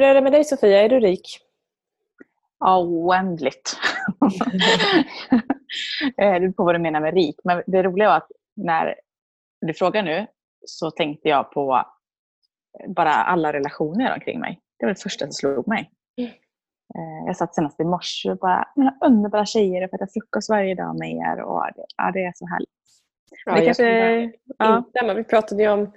[0.00, 0.82] Hur är det med dig Sofia?
[0.82, 1.40] Är du rik?
[2.60, 3.76] Ja, oändligt.
[6.16, 7.36] det beror på vad du menar med rik.
[7.44, 8.94] Men det roliga var att när
[9.60, 10.26] du frågar nu
[10.66, 11.84] så tänkte jag på
[12.88, 14.60] bara alla relationer omkring mig.
[14.78, 15.90] Det var det första som slog mig.
[16.18, 16.30] Mm.
[17.26, 20.74] Jag satt senast i morse och bara, mina underbara tjejer, jag får äta frukost varje
[20.74, 21.40] dag med er.
[21.42, 22.70] Och det, ja, det är så härligt.
[23.46, 25.14] Ja, det kanske, ja.
[25.14, 25.92] Vi pratade ju om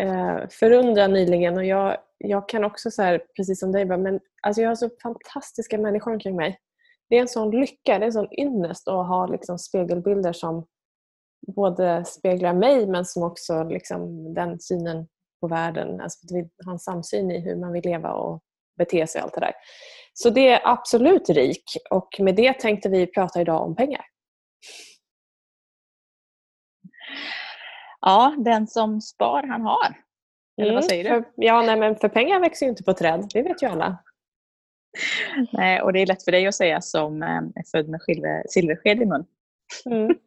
[0.00, 4.62] eh, förundran nyligen och jag, jag kan också så här, precis som dig, men alltså
[4.62, 6.58] jag har så fantastiska människor omkring mig.
[7.08, 10.66] Det är en sån lycka, det är en sån ynnest att ha liksom spegelbilder som
[11.56, 15.08] både speglar mig men som också liksom den synen
[15.40, 16.00] på världen.
[16.00, 18.42] Alltså att vi har en samsyn i hur man vill leva och
[18.78, 19.54] bete sig och allt det där.
[20.14, 24.04] Så det är absolut rik och med det tänkte vi prata idag om pengar.
[28.00, 30.09] Ja, den som spar han har.
[30.60, 31.10] Eller vad mm, säger du?
[31.10, 33.30] För, ja, nej, men för pengar växer ju inte på träd.
[33.34, 33.98] Det vet ju alla.
[35.52, 38.00] Nej, och det är lätt för dig att säga som eh, är född med
[38.48, 39.26] silversked i mun.
[39.86, 40.18] Mm.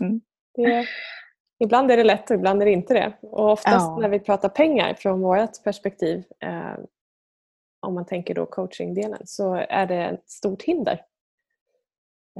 [0.00, 0.20] Mm.
[0.54, 0.86] Det,
[1.64, 3.12] ibland är det lätt och ibland är det inte det.
[3.22, 3.98] Och oftast ja.
[4.00, 6.74] när vi pratar pengar från vårt perspektiv, eh,
[7.80, 11.04] om man tänker då coachingdelen, så är det ett stort hinder.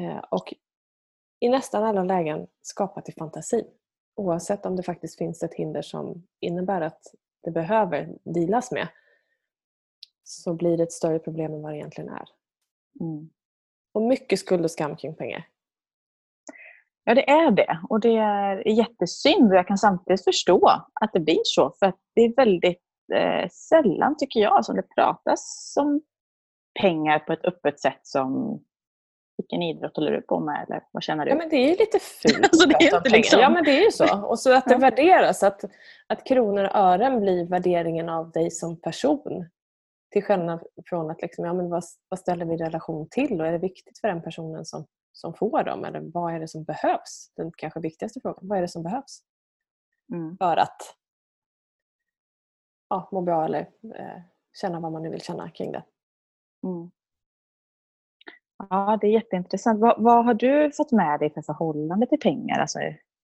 [0.01, 0.55] Eh, och
[1.41, 3.65] i nästan alla lägen skapat i fantasin.
[4.17, 7.03] Oavsett om det faktiskt finns ett hinder som innebär att
[7.45, 8.89] det behöver dealas med
[10.25, 12.29] så blir det ett större problem än vad det egentligen är.
[13.01, 13.31] Mm.
[13.93, 15.49] Och mycket skuld och skam kring pengar.
[17.05, 17.81] Ja, det är det.
[17.89, 19.51] Och det är jättesynd.
[19.51, 20.69] Och jag kan samtidigt förstå
[21.01, 21.75] att det blir så.
[21.79, 22.83] För att det är väldigt
[23.15, 26.03] eh, sällan, tycker jag, som det pratas om
[26.81, 28.61] pengar på ett öppet sätt som
[29.37, 31.31] vilken idrott håller du på med eller vad känner du?
[31.31, 33.41] Ja, men det är ju lite fult alltså, det är inte liksom...
[33.41, 34.25] Ja, men det är ju så.
[34.25, 35.65] Och så att det värderas, att,
[36.07, 39.49] att kronor och ören blir värderingen av dig som person.
[40.11, 43.53] Till skillnad från att liksom, ja, men vad, vad ställer vi relation till och är
[43.53, 45.85] det viktigt för den personen som, som får dem?
[45.85, 47.33] Eller vad är det som behövs?
[47.37, 48.49] Den kanske viktigaste frågan.
[48.49, 49.23] Vad är det som behövs?
[50.13, 50.37] Mm.
[50.37, 50.97] För att
[52.89, 53.61] ja, må bra eller
[53.95, 54.23] eh,
[54.61, 55.85] känna vad man nu vill känna kring det.
[56.63, 56.91] Mm.
[58.71, 59.81] Ja, det är jätteintressant.
[59.81, 62.61] Vad, vad, har du fått med dig för förhållande till pengar?
[62.61, 62.79] Alltså,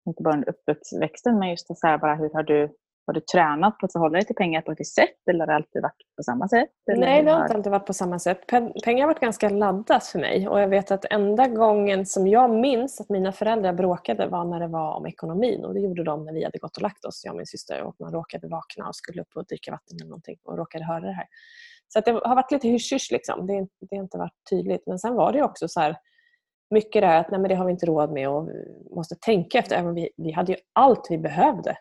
[0.06, 2.76] inte bara under uppväxten, men just så här, bara hur har du,
[3.06, 5.48] har du tränat på att förhålla dig till pengar på ett visst sätt eller har
[5.48, 6.70] det alltid varit på samma sätt?
[6.88, 8.48] Nej, det har inte alltid varit på samma sätt.
[8.84, 12.50] Pengar har varit ganska laddat för mig och jag vet att enda gången som jag
[12.50, 16.26] minns att mina föräldrar bråkade var när det var om ekonomin och det gjorde de
[16.26, 18.88] när vi hade gått och lagt oss, jag och min syster, och man råkade vakna
[18.88, 21.28] och skulle upp och dricka vatten eller någonting och råkade höra det här.
[21.94, 23.48] Så det har varit lite hysch liksom.
[23.48, 24.84] det, det har inte varit tydligt.
[24.86, 25.96] Men sen var det också så här,
[26.70, 28.50] mycket där att nej, men det har vi inte råd med och
[28.96, 29.76] måste tänka efter.
[29.76, 31.78] Även vi, vi hade ju allt vi behövde.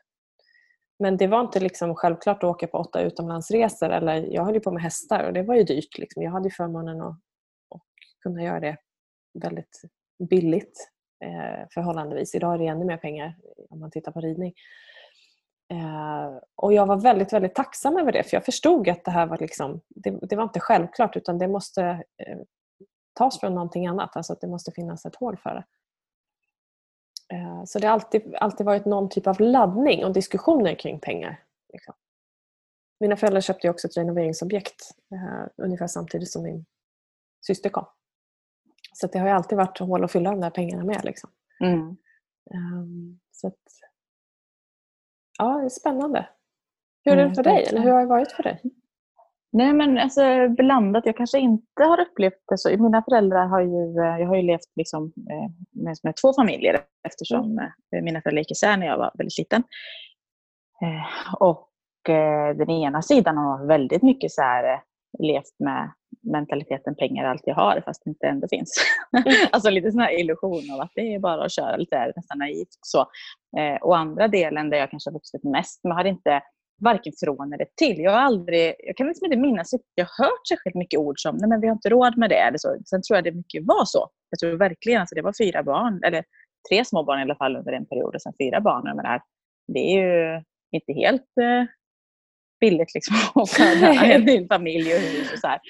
[0.98, 3.90] Men det var inte liksom självklart att åka på åtta utomlandsresor.
[3.90, 5.98] Eller, jag höll ju på med hästar och det var ju dyrt.
[5.98, 6.22] Liksom.
[6.22, 7.18] Jag hade förmånen att,
[7.74, 7.82] att
[8.22, 8.76] kunna göra det
[9.42, 9.82] väldigt
[10.30, 10.90] billigt
[11.24, 12.34] eh, förhållandevis.
[12.34, 13.36] Idag är det ännu mer pengar
[13.70, 14.52] om man tittar på ridning.
[15.70, 19.26] Eh, och jag var väldigt, väldigt tacksam över det för jag förstod att det här
[19.26, 21.82] var liksom, det, det var inte självklart utan det måste
[22.26, 22.38] eh,
[23.14, 24.16] tas från någonting annat.
[24.16, 25.64] Alltså att det måste finnas ett hål för det.
[27.36, 31.44] Eh, så det har alltid, alltid varit någon typ av laddning och diskussioner kring pengar.
[31.72, 31.94] Liksom.
[33.00, 34.90] Mina föräldrar köpte också ett renoveringsobjekt
[35.56, 36.66] ungefär samtidigt som min
[37.46, 37.86] syster kom.
[38.92, 41.04] Så det har alltid varit hål att fylla de där pengarna med.
[41.04, 41.30] Liksom.
[41.64, 41.96] Mm.
[42.54, 43.62] Um, så att,
[45.38, 46.28] ja, det är spännande.
[47.04, 47.64] Hur är det mm, för dig?
[47.68, 48.62] Eller hur har det varit för dig?
[49.52, 51.06] Nej men alltså blandat.
[51.06, 52.70] Jag kanske inte har upplevt det så.
[52.78, 55.50] Mina föräldrar har ju, eh, jag har ju levt liksom, eh,
[55.82, 57.64] med, med två familjer eftersom mm.
[57.96, 59.62] Eh, mina föräldrar gick isär när jag var väldigt liten.
[61.38, 61.70] Och
[62.56, 64.82] den ena sidan har väldigt mycket så här,
[65.18, 65.92] levt med
[66.32, 68.74] mentaliteten pengar är allt jag har fast det inte ändå finns.
[69.18, 69.46] Mm.
[69.52, 72.78] alltså lite sån här illusion av att det är bara att köra lite nästan naivt.
[72.80, 73.00] Så.
[73.58, 76.42] Eh, och andra delen där jag kanske har vuxit mest, men har inte
[76.80, 77.98] varken från eller till.
[77.98, 81.20] Jag har aldrig, jag kan liksom inte minnas att jag har hört särskilt mycket ord
[81.20, 82.38] som nej men vi har inte råd med det.
[82.38, 82.76] Eller så.
[82.86, 84.08] Sen tror jag det mycket var så.
[84.30, 86.24] Jag tror verkligen, alltså det var fyra barn, eller
[86.70, 88.84] tre små barn i alla fall under en period och sen fyra barn.
[88.84, 89.20] Men det,
[89.72, 90.42] det är ju
[90.72, 91.77] inte helt eh,
[92.60, 95.32] billigt liksom, att föda en familj och hus.
[95.32, 95.60] Och så här.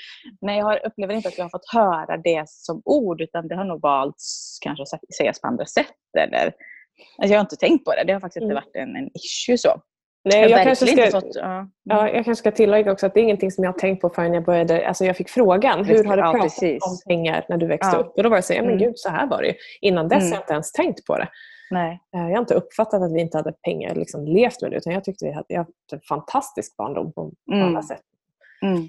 [0.40, 3.64] Men jag upplever inte att jag har fått höra det som ord utan det har
[3.64, 5.87] nog valts kanske att sägas på andra sätt.
[6.19, 8.05] Eller, alltså jag har inte tänkt på det.
[8.06, 8.64] Det har faktiskt inte mm.
[8.64, 9.81] varit en, en issue så.
[10.25, 11.69] Nej, jag, jag, kanske ska, fått, ja.
[11.85, 12.08] ja.
[12.08, 14.35] jag kanske ska tillägga också att det är ingenting som jag har tänkt på förrän
[14.35, 16.82] jag började, alltså jag fick frågan, hur har du ja, pratat precis.
[16.82, 18.00] om pengar när du växte ja.
[18.00, 18.17] upp?
[18.17, 18.79] Och då var det så, ja men mm.
[18.79, 19.55] gud så här var det ju.
[19.81, 20.31] Innan dess mm.
[20.31, 21.29] har jag inte ens tänkt på det.
[21.70, 22.00] Nej.
[22.15, 24.93] Eh, jag har inte uppfattat att vi inte hade pengar liksom levt med det utan
[24.93, 27.69] jag tyckte vi hade, jag hade en fantastisk barndom på, på mm.
[27.69, 28.03] alla sätt.
[28.62, 28.88] Mm.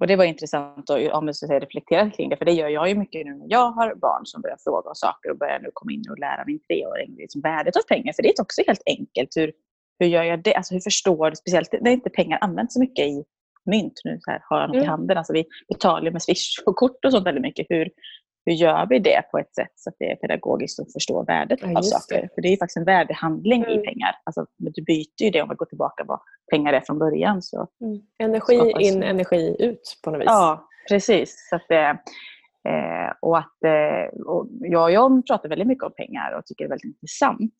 [0.00, 2.88] Och det var intressant att om jag säga, reflektera kring det, för det gör jag
[2.88, 5.70] ju mycket nu när jag har barn som börjar fråga om saker och börjar nu
[5.72, 8.12] komma in och lära min treåring liksom värdet av pengar.
[8.12, 9.36] För det är också helt enkelt.
[9.36, 9.52] Hur,
[9.98, 10.54] hur gör jag det?
[10.54, 13.24] Alltså hur förstår du, speciellt när inte pengar används så mycket i
[13.70, 14.84] mynt nu, så här, har jag något mm.
[14.84, 15.18] i handen.
[15.18, 17.66] Alltså vi betalar med Swish och kort och sånt väldigt mycket.
[17.68, 17.90] Hur,
[18.46, 21.58] hur gör vi det på ett sätt så att det är pedagogiskt och förstår värdet
[21.62, 22.22] ja, av saker?
[22.22, 22.28] Det.
[22.34, 23.80] För det är ju faktiskt en värdehandling mm.
[23.80, 24.16] i pengar.
[24.24, 26.20] Alltså, du byter ju det om vi går tillbaka vad
[26.50, 27.42] pengar är från början.
[27.42, 28.00] Så mm.
[28.18, 28.82] Energi skapas...
[28.82, 30.26] in, energi ut på något vis.
[30.26, 31.48] Ja, precis.
[31.50, 36.38] Så att, eh, och att, eh, och jag och John pratar väldigt mycket om pengar
[36.38, 37.54] och tycker det är väldigt intressant.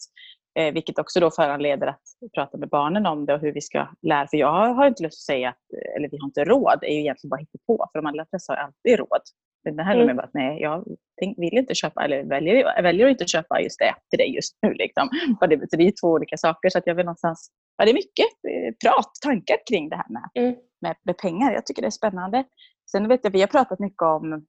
[0.59, 2.03] Eh, vilket också då föranleder att
[2.35, 4.27] prata med barnen om det och hur vi ska lära.
[4.27, 6.95] För jag har inte lust att säga att eller vi har inte råd, det är
[6.95, 9.21] ju egentligen bara på för de allra flesta har alltid råd.
[9.65, 10.17] Det här mm.
[10.17, 10.85] med att nej, jag
[11.37, 14.59] vill inte köpa, eller väljer, jag väljer att inte köpa just det till dig just
[14.63, 14.75] nu.
[14.75, 15.09] Liksom.
[15.41, 17.51] Och det, det är två olika saker, så att jag vill någonstans...
[17.77, 20.57] Ja, det är mycket eh, prat, tankar kring det här med, mm.
[20.81, 21.53] med, med, pengar.
[21.53, 22.45] Jag tycker det är spännande.
[22.91, 24.47] Sen vet jag, vi har pratat mycket om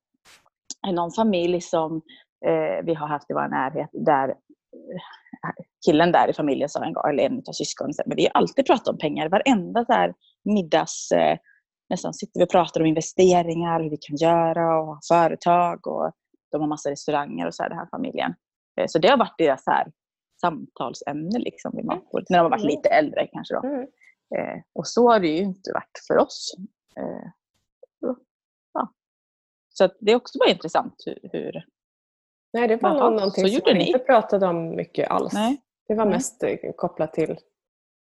[0.91, 2.01] någon familj som
[2.45, 4.35] eh, vi har haft i vår närhet där eh,
[5.85, 8.65] killen där i familjen sa en gång, eller en av syskonen, men vi har alltid
[8.65, 9.29] pratat om pengar.
[9.29, 10.13] Varenda så här
[10.43, 11.11] middags...
[11.85, 16.11] Eh, nästan sitter vi och pratar om investeringar, hur vi kan göra och företag och
[16.51, 18.33] de har massa restauranger och så här, den här familjen.
[18.79, 19.91] Eh, så det har varit deras här
[20.41, 23.67] samtalsämne liksom vid matbordet, när de har varit lite äldre kanske då.
[23.67, 23.81] Mm.
[24.35, 26.55] Eh, och så har det ju inte varit för oss.
[26.97, 27.29] Eh,
[28.73, 28.93] ja.
[29.69, 31.29] Så det är också bara intressant hur...
[31.33, 31.65] hur
[32.53, 35.33] Nej, det var Jaha, någonting som man inte pratade om mycket alls.
[35.33, 35.61] Nej.
[35.87, 36.43] Det var mest
[36.75, 37.37] kopplat till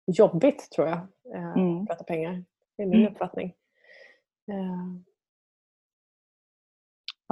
[0.08, 1.82] jobbigt tror jag, mm.
[1.82, 2.44] att prata pengar.
[2.78, 3.14] Det är min mm.
[3.14, 3.54] uppfattning.
[4.50, 5.10] Eh.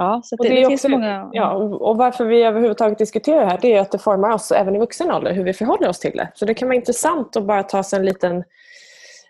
[0.00, 1.30] Ja, så det, det, det finns också, många...
[1.32, 4.76] Ja, och varför vi överhuvudtaget diskuterar det här det är att det formar oss även
[4.76, 6.32] i vuxen ålder, hur vi förhåller oss till det.
[6.34, 8.44] Så det kan vara intressant att bara ta sig en liten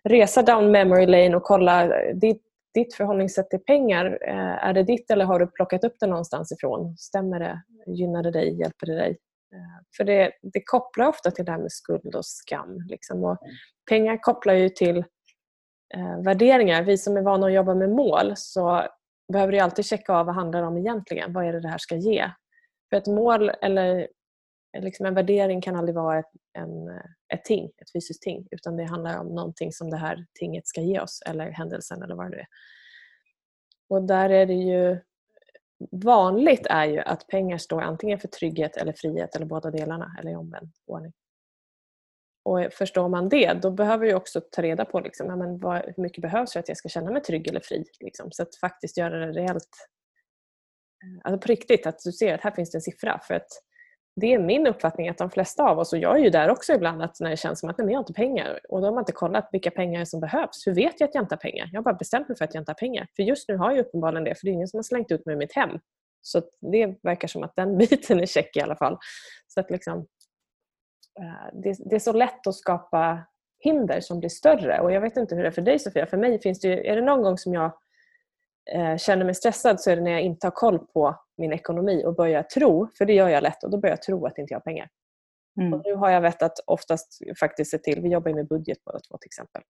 [0.04, 2.42] resa down memory lane och kolla ditt,
[2.74, 4.18] ditt förhållningssätt till pengar.
[4.28, 6.96] Eh, är det ditt eller har du plockat upp det någonstans ifrån?
[6.96, 7.62] Stämmer det?
[7.86, 8.58] Gynnar det dig?
[8.60, 9.10] Hjälper det dig?
[9.54, 12.80] Eh, för det, det kopplar ofta till det här med skuld och skam.
[12.88, 13.24] Liksom.
[13.24, 13.38] Och
[13.88, 15.04] pengar kopplar ju till
[15.94, 16.82] eh, värderingar.
[16.82, 18.86] Vi som är vana att jobba med mål så
[19.32, 21.32] behöver ju alltid checka av vad handlar det om egentligen.
[21.32, 22.30] Vad är det det här ska ge?
[22.90, 24.08] För ett mål eller
[24.76, 28.48] eh, liksom en värdering kan aldrig vara ett, en, eh, ett ting, ett fysiskt ting.
[28.50, 32.14] Utan det handlar om någonting som det här tinget ska ge oss eller händelsen eller
[32.14, 32.46] vad det är.
[33.88, 35.00] Och där är det ju
[35.90, 40.30] vanligt är ju att pengar står antingen för trygghet eller frihet eller båda delarna eller
[40.30, 41.12] i omvänd ordning.
[42.48, 45.82] Och förstår man det, då behöver jag också ta reda på liksom, ja, men vad,
[45.96, 47.84] hur mycket behövs för att jag ska känna mig trygg eller fri.
[48.00, 48.32] Liksom.
[48.32, 49.68] Så att faktiskt göra det reellt,
[51.04, 53.20] eh, alltså på riktigt, att du ser att här finns det en siffra.
[53.22, 53.48] För att
[54.20, 56.72] det är min uppfattning att de flesta av oss, och jag är ju där också
[56.72, 58.94] ibland, att när det känns som att nej, jag har inte pengar och då har
[58.94, 60.66] man inte kollat vilka pengar som behövs.
[60.66, 61.68] Hur vet jag att jag inte har pengar?
[61.72, 63.06] Jag har bara bestämt mig för att jag inte har pengar.
[63.16, 65.26] För just nu har jag uppenbarligen det, för det är ingen som har slängt ut
[65.26, 65.78] mig i mitt hem.
[66.22, 66.42] Så
[66.72, 68.98] det verkar som att den biten är check i alla fall.
[69.46, 70.06] Så att liksom,
[71.52, 73.26] det, det, är så lätt att skapa
[73.60, 74.80] hinder som blir större.
[74.80, 76.06] Och Jag vet inte hur det är för dig Sofia.
[76.06, 77.72] För mig finns det ju, är det någon gång som jag
[78.72, 82.04] eh, känner mig stressad så är det när jag inte har koll på min ekonomi
[82.06, 84.52] och börjar tro, för det gör jag lätt, och då börjar jag tro att inte
[84.54, 84.88] jag har pengar.
[85.60, 85.74] Mm.
[85.74, 88.98] Och nu har jag vett att oftast faktiskt se till, vi jobbar med budget båda
[88.98, 89.62] två till exempel,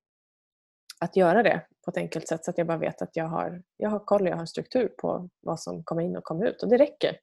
[1.00, 3.62] att göra det på ett enkelt sätt så att jag bara vet att jag har,
[3.76, 6.62] jag har koll, jag har en struktur på vad som kommer in och kommer ut
[6.62, 7.16] och det räcker.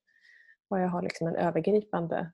[0.69, 2.31] Och jag har liksom en övergripande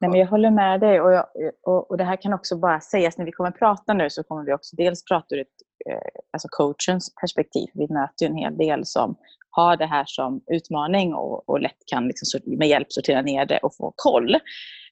[0.00, 1.26] Nej, men jag håller med dig och, jag,
[1.66, 4.22] och, och, det här kan också bara sägas när vi kommer att prata nu så
[4.22, 5.46] kommer vi också dels prata ur ett,
[5.90, 7.68] eh, alltså coachens perspektiv.
[7.74, 9.16] Vi möter ju en hel del som
[9.50, 13.58] har det här som utmaning och, och lätt kan liksom med hjälp sortera ner det
[13.58, 14.34] och få koll.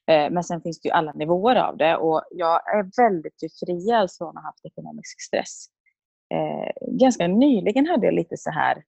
[0.07, 4.09] Eh, men sen finns det ju alla nivåer av det och jag är väldigt befriad
[4.17, 5.65] från att ha haft ekonomisk stress.
[6.33, 8.83] Eh, ganska nyligen hade jag lite så här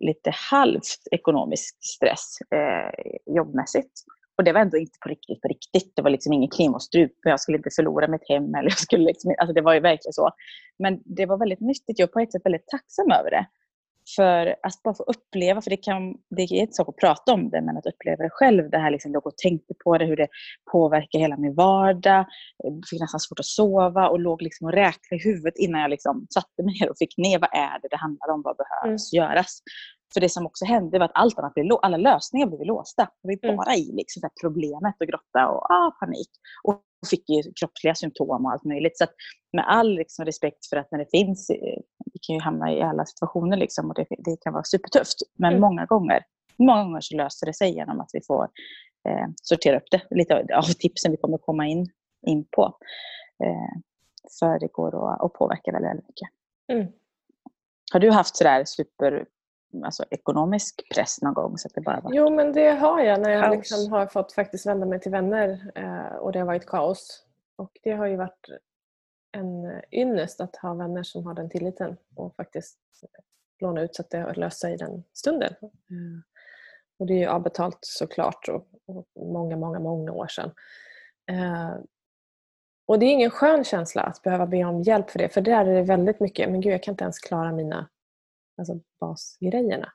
[0.00, 3.92] lite halvt ekonomisk stress eh, jobbmässigt.
[4.38, 5.92] Och det var ändå inte på riktigt, på riktigt.
[5.96, 6.70] Det var liksom ingen kniv.
[7.22, 8.54] Jag skulle inte förlora mitt hem.
[8.54, 10.30] Eller jag skulle liksom, alltså det var ju verkligen så.
[10.78, 11.98] Men det var väldigt nyttigt.
[11.98, 13.46] Jag är på ett sätt väldigt tacksam över det.
[14.16, 17.50] För att bara få uppleva, för det, kan, det är inte sak att prata om
[17.50, 18.70] det, men att uppleva det själv.
[18.70, 20.28] Det här liksom, låg och tänkte på det, hur det
[20.72, 22.26] påverkar hela min vardag.
[22.58, 25.90] Jag fick nästan svårt att sova och låg liksom och räknade i huvudet innan jag
[25.90, 29.12] liksom satte mig ner och fick ner vad är det det handlar om, vad behövs
[29.12, 29.24] mm.
[29.24, 29.62] göras.
[30.14, 33.08] För det som också hände var att allt annat blev, alla lösningar blev låsta.
[33.22, 33.56] Det var mm.
[33.56, 36.30] bara i liksom, så problemet och grotta och ah, panik.
[36.62, 38.98] Och fick ju kroppsliga symptom och allt möjligt.
[38.98, 39.04] Så
[39.52, 41.80] med all liksom, respekt för att när det finns, eh,
[42.12, 45.18] vi kan ju hamna i alla situationer liksom, och det, det kan vara supertufft.
[45.38, 45.60] Men mm.
[45.60, 46.24] många gånger
[46.58, 48.44] många gånger så löser det sig genom att vi får
[49.08, 50.02] eh, sortera upp det.
[50.10, 51.86] Lite av, av tipsen vi kommer komma in,
[52.26, 52.76] in på.
[53.44, 53.80] Eh,
[54.38, 56.28] för det går att, att påverka väldigt, väldigt mycket.
[56.72, 56.92] Mm.
[57.92, 59.26] Har du haft sådär super
[59.84, 61.58] alltså, ekonomisk press någon gång?
[61.58, 62.12] Så att det bara var...
[62.14, 65.72] Jo, men det har jag när jag liksom har fått faktiskt vända mig till vänner
[65.74, 67.24] eh, och det har varit kaos.
[67.56, 68.48] Och det har ju varit
[69.32, 72.78] en ynnest att ha vänner som har den tilliten och faktiskt
[73.60, 75.54] låna ut så att det löser sig i den stunden.
[75.90, 76.22] Mm.
[76.98, 80.50] Och det är ju avbetalt såklart och, och många, många, många år sedan.
[81.30, 81.74] Eh,
[82.86, 85.66] och det är ingen skön känsla att behöva be om hjälp för det, för där
[85.66, 87.88] är det väldigt mycket, men gud jag kan inte ens klara mina
[88.58, 89.92] alltså basgrejerna.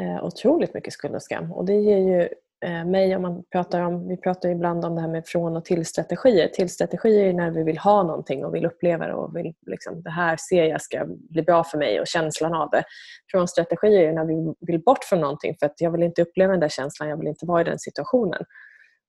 [0.00, 1.52] Eh, otroligt mycket skuld och skam.
[1.52, 2.28] Och det ger ju
[2.64, 5.64] eh, mig, om man pratar om, vi pratar ibland om det här med från och
[5.64, 6.48] till-strategier.
[6.48, 10.10] Till-strategier är när vi vill ha någonting och vill uppleva det och vill, liksom, det
[10.10, 12.84] här ser jag ska bli bra för mig och känslan av det.
[13.30, 16.60] Från-strategier är när vi vill bort från någonting för att jag vill inte uppleva den
[16.60, 18.42] där känslan, jag vill inte vara i den situationen.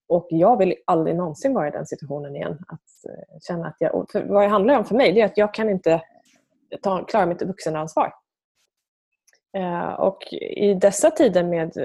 [0.10, 2.58] Och jag vill aldrig någonsin vara i den situationen igen.
[2.68, 5.54] Att eh, känna att jag, vad det handlar om för mig det är att jag
[5.54, 6.02] kan inte
[6.82, 8.14] ta, klara mitt vuxenansvar.
[9.58, 11.78] Eh, och i dessa tider med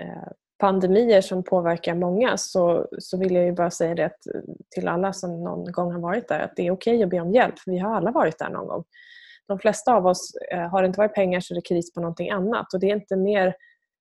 [0.00, 4.88] eh, pandemier som påverkar många så, så vill jag ju bara säga det eh, till
[4.88, 7.32] alla som någon gång har varit där att det är okej okay att be om
[7.32, 8.84] hjälp för vi har alla varit där någon gång.
[9.48, 10.32] De flesta av oss,
[10.70, 12.94] har det inte varit pengar så är det kris på någonting annat och det är
[12.94, 13.54] inte mer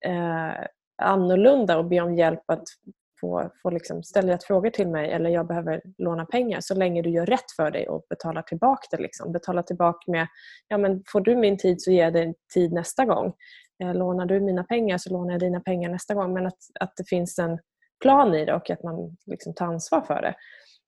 [0.05, 0.65] eh,
[1.01, 2.63] annorlunda att be om hjälp att
[3.21, 7.01] få, få liksom ställa rätt frågor till mig eller jag behöver låna pengar så länge
[7.01, 9.03] du gör rätt för dig och betalar tillbaka det.
[9.03, 9.31] Liksom.
[9.31, 10.27] Betala tillbaka med,
[10.67, 13.33] ja men får du min tid så ger jag dig tid nästa gång.
[13.83, 16.33] Eh, lånar du mina pengar så lånar jag dina pengar nästa gång.
[16.33, 17.59] Men att, att det finns en
[18.01, 20.35] plan i det och att man liksom tar ansvar för det.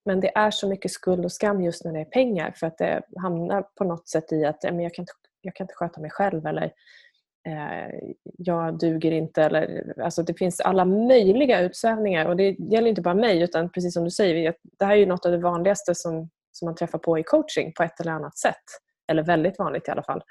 [0.06, 2.78] Men det är så mycket skuld och skam just när det är pengar för att
[2.78, 6.02] det hamnar på något sätt i att men jag, kan inte, jag kan inte sköta
[6.02, 6.72] mig själv eller
[7.48, 9.44] Eh, jag duger inte.
[9.44, 13.94] Eller, alltså det finns alla möjliga utsvävningar och det gäller inte bara mig utan precis
[13.94, 17.00] som du säger, det här är ju något av det vanligaste som, som man träffar
[17.00, 18.64] på i coaching på ett eller annat sätt.
[19.08, 20.22] Eller väldigt vanligt i alla fall.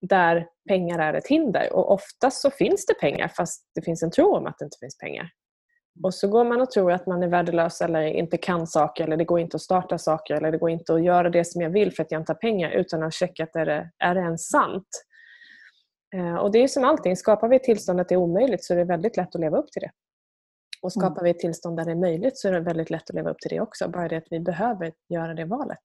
[0.00, 4.10] Där pengar är ett hinder och oftast så finns det pengar fast det finns en
[4.10, 5.30] tro om att det inte finns pengar.
[6.02, 9.16] Och så går man och tror att man är värdelös eller inte kan saker eller
[9.16, 11.70] det går inte att starta saker eller det går inte att göra det som jag
[11.70, 14.20] vill för att jag inte har pengar utan att checka att är det, är det
[14.20, 14.88] ens sant?
[16.14, 18.74] Eh, och det är som allting, skapar vi ett tillstånd att det är omöjligt så
[18.74, 19.90] är det väldigt lätt att leva upp till det.
[20.82, 21.24] Och skapar mm.
[21.24, 23.38] vi ett tillstånd där det är möjligt så är det väldigt lätt att leva upp
[23.38, 23.88] till det också.
[23.88, 25.82] Bara det att vi behöver göra det valet.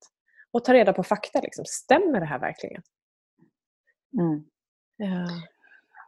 [0.51, 1.41] Och ta reda på fakta.
[1.41, 1.65] Liksom.
[1.67, 2.81] Stämmer det här verkligen?
[4.19, 4.43] Mm.
[4.97, 5.27] Ja.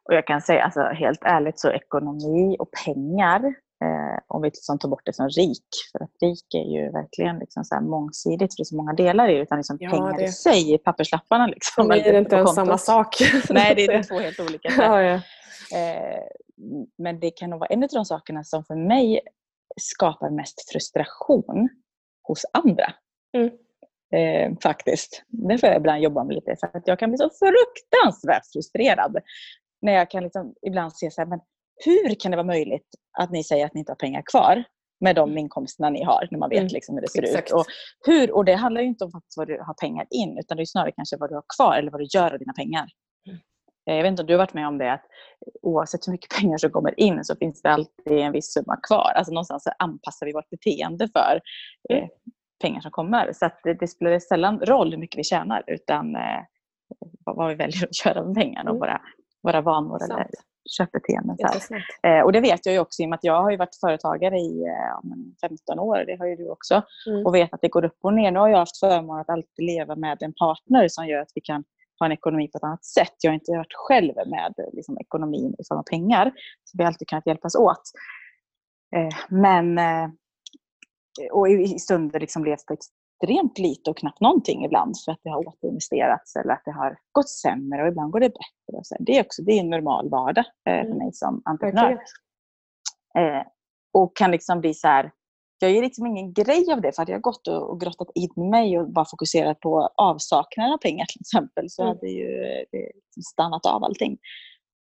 [0.04, 4.80] Och jag kan säga alltså, helt ärligt så ekonomi och pengar Eh, om vi liksom
[4.80, 5.68] tar bort det som rik.
[5.92, 9.30] För att rik är ju verkligen liksom så mångsidigt, för det är så många delar
[9.30, 9.42] i det.
[9.42, 10.24] Utan liksom ja, pengar det...
[10.24, 11.48] i sig, papperslapparna.
[11.48, 13.16] Liksom, det är inte ens samma sak.
[13.50, 14.70] Nej, det är två helt olika.
[14.78, 15.14] Ja, ja.
[15.78, 16.24] Eh,
[16.98, 19.20] men det kan nog vara en av de sakerna som för mig
[19.82, 21.70] skapar mest frustration
[22.24, 22.94] hos andra.
[23.38, 23.52] Mm.
[24.14, 25.24] Eh, faktiskt.
[25.28, 26.56] Det får jag ibland jobba med lite.
[26.60, 29.18] För att jag kan bli så fruktansvärt frustrerad.
[29.82, 31.40] När jag kan liksom ibland se så här, men
[31.86, 32.88] hur kan det vara möjligt
[33.20, 34.64] att ni säger att ni inte har pengar kvar
[35.00, 35.38] med de mm.
[35.38, 36.74] inkomsterna ni har, när man vet mm.
[36.74, 37.50] liksom hur det ser Exakt.
[37.50, 37.54] ut.
[37.54, 37.66] Och,
[38.06, 40.92] hur, och det handlar inte om vad du har pengar in, utan det är snarare
[40.92, 42.88] kanske vad du har kvar eller vad du gör av dina pengar.
[43.28, 43.40] Mm.
[43.84, 45.06] Jag vet inte om du har varit med om det, att
[45.62, 49.12] oavsett hur mycket pengar som kommer in så finns det alltid en viss summa kvar.
[49.16, 51.42] Alltså någonstans så anpassar vi vårt beteende för
[51.90, 52.08] eh,
[52.62, 53.34] pengar som kommer.
[53.34, 56.42] Så det, det, spelar sällan roll hur mycket vi tjänar, utan eh,
[57.26, 59.02] vad vi väljer att göra med pengarna och våra,
[59.44, 60.12] våra vanor Sant.
[60.12, 60.28] eller
[60.66, 61.38] köpbeteenden.
[62.04, 64.38] Eh, och det vet jag ju också i och med att jag har varit företagare
[64.38, 67.26] i eh, 15 år, det har ju du också, mm.
[67.26, 68.32] och vet att det går upp och ner.
[68.32, 71.42] Nu har jag haft förmånen att alltid leva med en partner som gör att vi
[71.42, 71.64] kan
[72.00, 73.14] ha en ekonomi på ett annat sätt.
[73.22, 76.32] Jag har inte varit själv med liksom, ekonomin i form av pengar,
[76.64, 77.84] så vi har alltid kunnat hjälpas åt.
[78.96, 80.10] Eh, men eh,
[81.32, 82.74] och i stunder liksom levt på
[83.22, 86.98] extremt lite och knappt någonting ibland för att det har återinvesterats eller att det har
[87.12, 88.78] gått sämre och ibland går det bättre.
[88.78, 88.96] Och så.
[89.00, 90.98] Det, är också, det är en normal vardag eh, för mm.
[90.98, 91.92] mig som entreprenör.
[93.18, 93.44] Eh,
[93.94, 95.12] och kan liksom bli så här,
[95.60, 98.12] jag gör liksom ingen grej av det för att jag har gått och, och grottat
[98.16, 101.96] in mig och bara fokuserat på avsaknaden av pengar till exempel så mm.
[101.96, 102.28] hade ju
[102.72, 104.18] det liksom stannat av allting.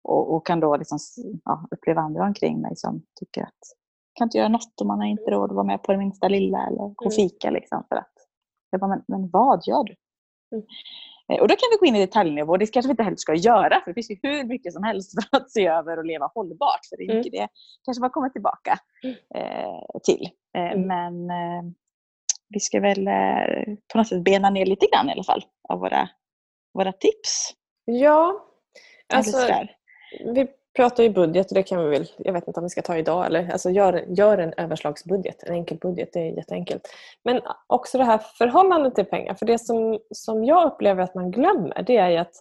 [0.09, 0.99] Och, och kan då liksom,
[1.45, 3.59] ja, uppleva andra omkring mig som tycker att
[4.15, 6.29] kan inte göra något om man har inte råd att vara med på det minsta
[6.29, 7.17] lilla eller gå och mm.
[7.17, 7.51] fika.
[7.51, 8.14] Liksom, för att
[8.75, 9.97] jag bara, men, men vad gör du?
[10.57, 10.67] Mm.
[11.29, 12.57] Eh, och då kan vi gå in i detaljnivå.
[12.57, 15.13] Det kanske vi inte heller ska göra för det finns ju hur mycket som helst
[15.13, 16.81] för att se över och leva hållbart.
[16.89, 17.43] För det är mycket mm.
[17.43, 17.49] det
[17.85, 19.17] kanske man kommer tillbaka mm.
[19.35, 20.29] eh, till.
[20.57, 20.87] Eh, mm.
[20.87, 21.73] Men eh,
[22.49, 25.79] vi ska väl eh, på något sätt bena ner lite grann i alla fall av
[25.79, 26.09] våra,
[26.75, 27.51] våra tips.
[27.85, 28.47] Ja,
[29.15, 29.49] alltså
[30.35, 32.83] vi pratar ju budget och det kan vi väl, jag vet inte om vi ska
[32.83, 36.89] ta idag eller alltså gör, gör en överslagsbudget, en enkel budget, det är jätteenkelt.
[37.25, 41.31] Men också det här förhållandet till pengar, för det som, som jag upplever att man
[41.31, 42.33] glömmer det är ju att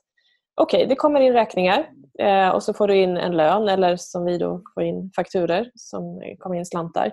[0.62, 3.96] okej, okay, det kommer in räkningar eh, och så får du in en lön eller
[3.96, 7.12] som vi då får in fakturer som kommer in slantar.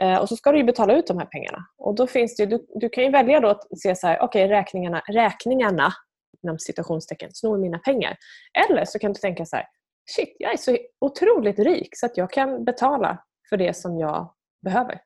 [0.00, 1.58] Eh, och så ska du betala ut de här pengarna.
[1.78, 4.44] Och då finns det, du, du kan ju välja då att se så här, okej
[4.44, 5.92] okay, räkningarna, räkningarna
[6.42, 8.16] inom citationstecken, snor mina pengar.
[8.68, 9.66] Eller så kan du tänka så här,
[10.16, 14.34] shit, jag är så otroligt rik så att jag kan betala för det som jag
[14.62, 15.02] behöver.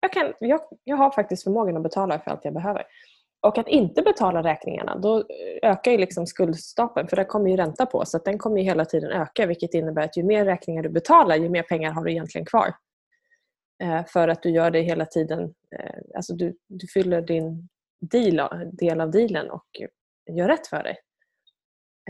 [0.00, 2.84] Jag, kan, jag, jag har faktiskt förmågan att betala för allt jag behöver.
[3.46, 5.24] Och att inte betala räkningarna, då
[5.62, 8.62] ökar ju liksom skuldstapeln för det kommer ju ränta på så att den kommer ju
[8.62, 12.04] hela tiden öka vilket innebär att ju mer räkningar du betalar ju mer pengar har
[12.04, 12.74] du egentligen kvar.
[13.82, 17.68] Eh, för att du gör det hela tiden, eh, alltså du, du fyller din
[18.00, 19.66] deal, del av dealen och
[20.30, 20.96] gör rätt för dig.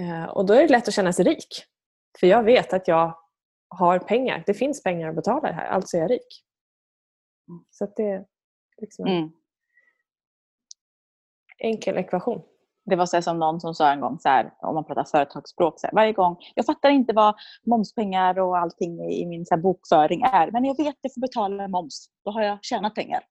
[0.00, 1.64] Eh, och då är det lätt att känna sig rik.
[2.20, 3.18] För jag vet att jag
[3.68, 4.42] har pengar.
[4.46, 6.44] Det finns pengar att betala här, alltså är jag rik.
[7.70, 8.24] Så det är
[8.80, 9.32] liksom en mm.
[11.58, 12.42] enkel ekvation.
[12.86, 15.80] Det var så som någon som sa en gång, så här, om man pratar företagsspråk,
[15.80, 16.36] så här, varje gång.
[16.54, 17.34] Jag fattar inte vad
[17.66, 21.20] momspengar och allting i min så här, bokföring är, men jag vet att jag får
[21.20, 22.10] betala moms.
[22.24, 23.22] Då har jag tjänat pengar.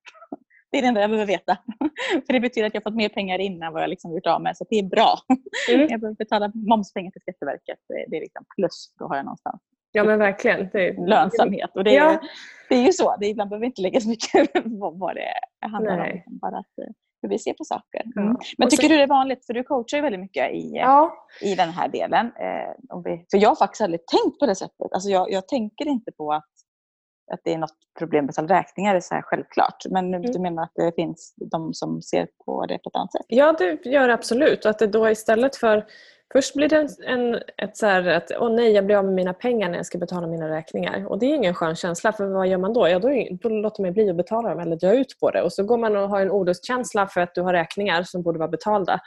[0.74, 1.58] Det är det enda jag behöver veta.
[2.26, 4.58] För det betyder att jag fått mer pengar innan vad jag liksom gjort av med.
[4.58, 5.20] Så det är bra.
[5.72, 5.88] Mm.
[5.92, 7.80] Jag behöver betala momspengar till Skatteverket.
[8.10, 8.94] Det är liksom plus.
[9.00, 9.62] Då har jag någonstans
[9.92, 10.70] Ja men verkligen.
[10.74, 11.08] Det är...
[11.08, 11.70] Lönsamhet.
[11.76, 12.22] Och det, är, ja.
[12.70, 13.16] det är ju så.
[13.20, 15.34] Det är, ibland behöver vi inte lägga så mycket på vad det
[15.68, 16.24] handlar Nej.
[16.28, 16.38] om.
[16.38, 18.02] Bara att, eh, hur vi ser på saker.
[18.16, 18.30] Mm.
[18.30, 18.40] Ja.
[18.58, 18.92] Men tycker sen...
[18.92, 21.28] du det är vanligt, för du coachar ju väldigt mycket i, ja.
[21.42, 22.26] i den här delen.
[22.26, 24.94] Eh, vi, för jag har faktiskt aldrig tänkt på det sättet.
[24.94, 26.50] Alltså jag, jag tänker inte på att
[27.32, 29.84] att det är något problem med räkningar är så här självklart.
[29.90, 30.32] Men mm.
[30.32, 33.26] du menar att det finns de som ser på det på ett annat sätt?
[33.28, 34.66] Ja, det gör det absolut.
[34.66, 35.86] Och att det då istället för
[36.34, 39.34] Först blir det en, ett så här att åh nej, jag blir av med mina
[39.34, 41.06] pengar när jag ska betala mina räkningar.
[41.08, 42.88] Och Det är ingen skön känsla, för vad gör man då?
[42.88, 43.10] Ja, då,
[43.42, 45.42] då låter man bli att betala dem eller dra ut på det.
[45.42, 48.40] Och så går man och har en olustkänsla för att du har räkningar som borde
[48.40, 49.00] vara betalda.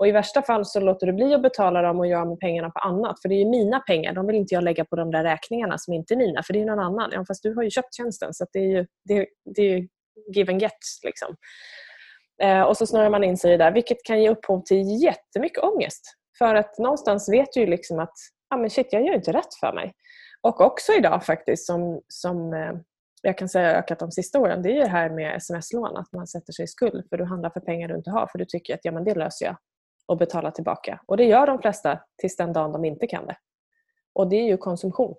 [0.00, 2.70] Och I värsta fall så låter du bli att betala dem och gör med pengarna
[2.70, 3.22] på annat.
[3.22, 4.12] För det är mina pengar.
[4.12, 6.42] De vill inte jag lägga på de där räkningarna som inte är mina.
[6.42, 7.10] För det är någon annan.
[7.12, 8.34] Ja, fast du har ju köpt tjänsten.
[8.34, 9.88] Så det är ju det, det är
[10.34, 10.78] give and get.
[11.04, 11.36] Liksom.
[12.42, 13.72] Eh, och så snurrar man in sig i det där.
[13.72, 16.02] Vilket kan ge upphov till jättemycket ångest.
[16.38, 18.14] För att någonstans vet du ju liksom att
[18.54, 19.92] ah, men shit, jag gör inte rätt för mig.
[20.40, 22.72] Och också idag faktiskt som, som eh,
[23.22, 25.96] jag kan säga ökat de sista åren, det är ju det här med sms-lån.
[25.96, 28.26] Att man sätter sig i skuld för du handlar för pengar du inte har.
[28.26, 29.56] För du tycker att ja, men det löser jag
[30.10, 31.00] och betala tillbaka.
[31.06, 33.36] Och det gör de flesta tills den dagen de inte kan det.
[34.12, 35.14] Och det är ju konsumtion.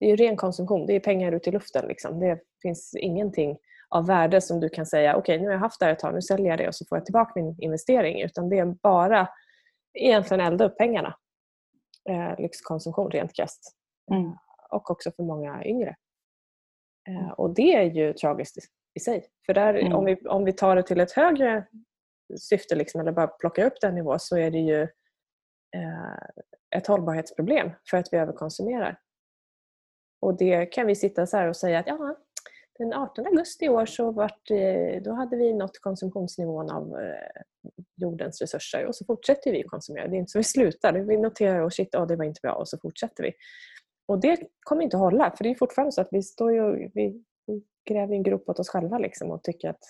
[0.00, 0.86] Det är ju ren konsumtion.
[0.86, 1.88] Det är pengar ut i luften.
[1.88, 2.20] Liksom.
[2.20, 5.80] Det finns ingenting av värde som du kan säga okej okay, nu har jag haft
[5.80, 8.22] det här ett tag, nu säljer jag det och så får jag tillbaka min investering.
[8.22, 9.28] Utan det är bara
[9.94, 11.16] egentligen elda upp pengarna.
[12.08, 13.76] Eh, lyxkonsumtion rent krasst.
[14.12, 14.32] Mm.
[14.70, 15.96] Och också för många yngre.
[17.08, 18.56] Eh, och det är ju tragiskt
[18.94, 19.26] i sig.
[19.46, 19.92] För där, mm.
[19.92, 21.66] om, vi, om vi tar det till ett högre
[22.38, 24.82] syfte liksom, eller bara plockar upp den nivån så är det ju
[25.76, 26.16] eh,
[26.76, 29.00] ett hållbarhetsproblem för att vi överkonsumerar.
[30.20, 32.16] Och det kan vi sitta så och säga att ja,
[32.78, 37.42] den 18 augusti i år så vart, eh, då hade vi nått konsumtionsnivån av eh,
[37.96, 40.08] jordens resurser och så fortsätter vi konsumera.
[40.08, 40.92] Det är inte så vi slutar.
[40.92, 43.32] Vi noterar och shit, oh, det var inte bra och så fortsätter vi.
[44.08, 46.90] Och det kommer inte att hålla för det är fortfarande så att vi, står ju,
[46.94, 49.84] vi, vi gräver en grop åt oss själva liksom och tycker att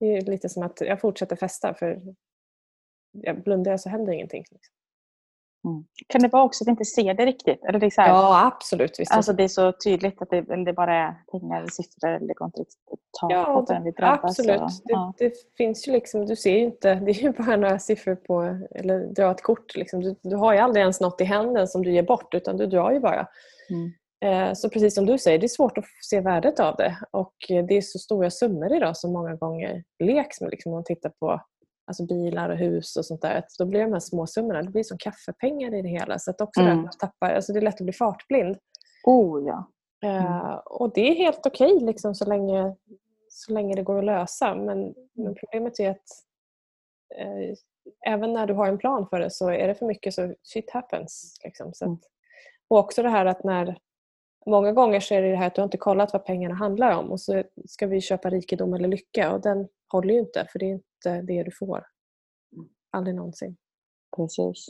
[0.00, 2.02] det är lite som att jag fortsätter festa för
[3.12, 4.44] jag blundar så händer ingenting.
[4.50, 4.72] Liksom.
[5.66, 5.84] Mm.
[6.06, 7.64] Kan det vara också att vi inte ser det riktigt?
[7.64, 9.00] Eller det är så här, ja, absolut.
[9.00, 9.12] Visst.
[9.12, 12.26] Alltså det är så tydligt att det, det bara är pengar eller siffror.
[12.26, 14.38] Det går inte riktigt att ta ja, på vi drabbas.
[14.38, 14.60] Absolut.
[14.60, 15.12] Och, ja.
[15.18, 18.14] det, det, finns ju liksom, du ser ju inte, det är ju bara några siffror
[18.14, 19.76] på, eller dra ett kort.
[19.76, 20.00] Liksom.
[20.00, 22.66] Du, du har ju aldrig ens något i handen som du ger bort utan du
[22.66, 23.28] drar ju bara.
[23.70, 23.92] Mm.
[24.24, 26.98] Eh, så precis som du säger, det är svårt att se värdet av det.
[27.10, 30.50] Och det är så stora summor idag som många gånger leks med.
[30.50, 31.40] Liksom, om man tittar på
[31.86, 33.44] alltså bilar och hus och sånt där.
[33.58, 36.18] Då blir de här småsummorna det blir som kaffepengar i det hela.
[36.18, 36.82] Så att också mm.
[36.82, 38.58] det, tappar, alltså det är lätt att bli fartblind.
[39.04, 39.70] Oh, ja.
[40.04, 40.58] Eh, mm.
[40.64, 42.74] Och det är helt okej okay, liksom, så, länge,
[43.28, 44.54] så länge det går att lösa.
[44.54, 46.08] Men, men problemet är att
[47.20, 47.54] uh,
[48.06, 50.70] även när du har en plan för det så är det för mycket så shit
[50.70, 51.40] happens.
[51.44, 51.74] Liksom.
[51.74, 52.00] Så att, mm.
[52.68, 53.78] och också det här att när
[54.46, 57.10] Många gånger så är det det här att du inte kollat vad pengarna handlar om
[57.10, 60.64] och så ska vi köpa rikedom eller lycka och den håller ju inte för det
[60.64, 61.86] är inte det du får.
[62.90, 63.56] Aldrig någonsin.
[64.16, 64.68] Precis.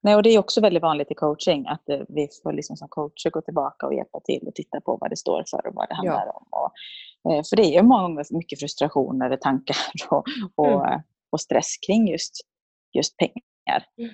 [0.00, 2.88] Nej, och det är också väldigt vanligt i coaching att eh, vi får liksom som
[2.88, 5.88] coacher gå tillbaka och hjälpa till och titta på vad det står för och vad
[5.88, 6.32] det handlar ja.
[6.32, 6.46] om.
[6.50, 9.76] Och, eh, för det är många gånger mycket frustrationer, tankar
[10.10, 10.24] och,
[10.54, 11.00] och, mm.
[11.30, 12.34] och stress kring just,
[12.92, 13.49] just pengar
[13.98, 14.10] Mm.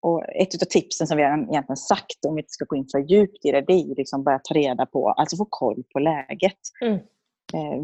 [0.00, 2.86] Och ett av tipsen som vi har egentligen sagt, om vi inte ska gå in
[2.92, 5.82] för djupt i det, det är ju liksom börja ta reda på, alltså få koll
[5.92, 6.58] på läget.
[6.80, 6.98] Mm.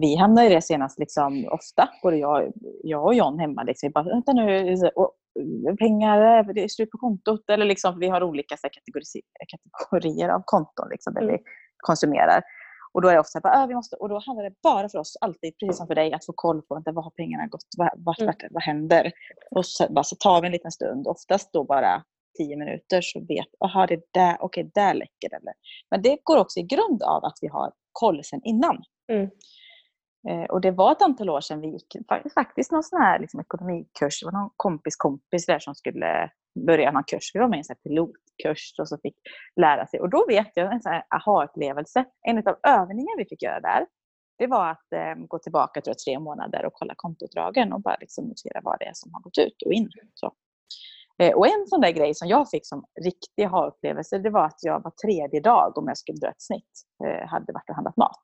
[0.01, 3.63] Vi hamnar i det senast liksom, ofta, både jag, jag och John hemma.
[3.63, 5.13] Liksom, bara, vänta nu, och,
[5.79, 7.51] pengar, det är slut på kontot.
[7.51, 8.73] Eller liksom, vi har olika så här,
[9.49, 11.33] kategorier av konton liksom, där mm.
[11.35, 11.43] vi
[11.77, 12.43] konsumerar.
[12.95, 14.99] Och då är det ofta så här, vi måste, och då handlar det bara för
[14.99, 17.67] oss, alltid, precis som för dig, att få koll på vänta, vad har pengarna gått,
[17.79, 18.35] vart, vart, mm.
[18.51, 19.13] vad händer?
[19.51, 22.03] Och så, bara, så tar vi en liten stund, oftast då bara
[22.39, 25.41] tio minuter, så vet aha, det där, okej, där läcker det.
[25.91, 28.83] Men det går också i grund av att vi har koll sen innan.
[29.13, 29.31] Mm.
[30.29, 31.97] Eh, och det var ett antal år sedan vi gick
[32.35, 34.21] faktiskt någon sån här liksom, ekonomikurs.
[34.21, 36.31] Det var någon kompis kompis där som skulle
[36.67, 37.31] börja någon kurs.
[37.35, 39.17] Vi var med i en pilotkurs och så fick
[39.61, 40.01] lära sig.
[40.01, 42.05] Och då vet jag en sån aha-upplevelse.
[42.23, 43.87] En av övningarna vi fick göra där,
[44.39, 47.97] det var att eh, gå tillbaka tror jag, tre månader och kolla kontoutdragen och bara
[48.01, 49.89] liksom notera vad det är som har gått ut och in.
[50.15, 50.33] Så.
[51.19, 54.59] Eh, och en sån där grej som jag fick som riktig aha-upplevelse, det var att
[54.63, 57.97] jag var tredje dag, om jag skulle dra ett snitt, eh, hade varit och handlat
[57.97, 58.23] mat.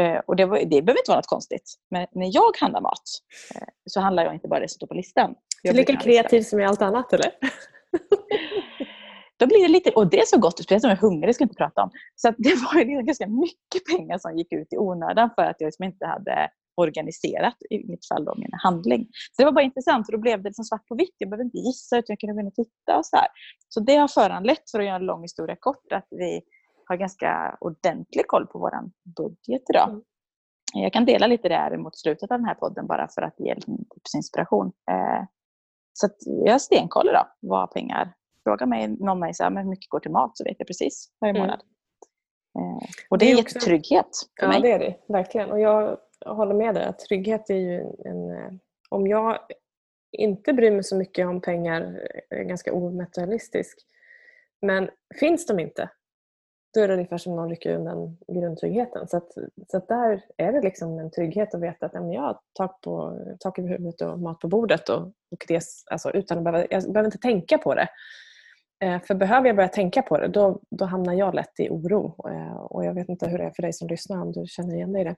[0.00, 1.74] Eh, och det, var, det behöver inte vara något konstigt.
[1.90, 3.02] Men när jag handlar mat
[3.54, 5.34] eh, så handlar jag inte bara det som står på listan.
[5.62, 7.30] Är lika kreativ som i allt annat eller?
[9.38, 11.34] Då blir det lite, och det är så gott, speciellt om jag är hungrig, det
[11.34, 11.90] ska jag inte prata om.
[12.14, 15.84] Så det var ganska mycket pengar som gick ut i onödan för att jag liksom
[15.84, 19.08] inte hade organiserat, i mitt fall, då, min handling.
[19.32, 21.14] Så det var bara intressant, för då blev det liksom svart på vitt.
[21.18, 22.98] Jag behövde inte gissa, utan jag kunde gå in och titta.
[22.98, 23.28] Och så, här.
[23.68, 26.42] så det har föranlett, för att göra en lång historia kort, att vi
[26.86, 28.72] har ganska ordentlig koll på vår
[29.16, 29.88] budget idag.
[29.88, 30.02] Mm.
[30.72, 33.54] Jag kan dela lite där mot slutet av den här podden bara för att ge
[33.94, 34.72] tipsinspiration.
[34.90, 35.24] Eh,
[35.92, 38.14] så jag har stenkoll idag vad pengar...
[38.44, 41.08] Frågar mig någon mig så här, hur mycket går till mat så vet jag precis
[41.20, 41.42] varje mm.
[41.42, 41.60] månad.
[42.58, 42.78] Mm.
[43.10, 44.08] och det, det är, är trygghet
[44.40, 44.56] för ja, mig.
[44.56, 45.50] Ja, det är det verkligen.
[45.50, 46.92] Och jag håller med dig.
[46.92, 48.30] Trygghet är ju en...
[48.30, 48.52] Eh,
[48.90, 49.38] om jag
[50.12, 53.78] inte bryr mig så mycket om pengar, är ganska omaterialistisk.
[54.62, 55.90] Men finns de inte,
[56.74, 59.08] då är det ungefär som någon rycker undan grundtryggheten.
[59.08, 59.32] Så, att,
[59.70, 63.18] så att där är det liksom en trygghet att veta att jag har tak, på,
[63.40, 64.88] tak över huvudet och mat på bordet.
[64.88, 67.88] Och, och res, alltså, utan att behöva, jag behöver inte tänka på det.
[68.84, 72.30] Eh, för behöver jag börja tänka på det, då, då hamnar jag lätt i oro.
[72.30, 74.74] Eh, och jag vet inte hur det är för dig som lyssnar, om du känner
[74.74, 75.16] igen dig i det.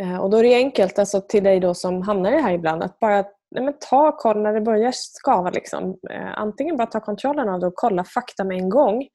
[0.00, 2.52] Eh, och då är det enkelt alltså, till dig då som hamnar i det här
[2.52, 5.50] ibland att bara nej men ta koll när det börjar skava.
[5.50, 5.98] Liksom.
[6.10, 9.06] Eh, antingen bara ta kontrollen av det och kolla fakta med en gång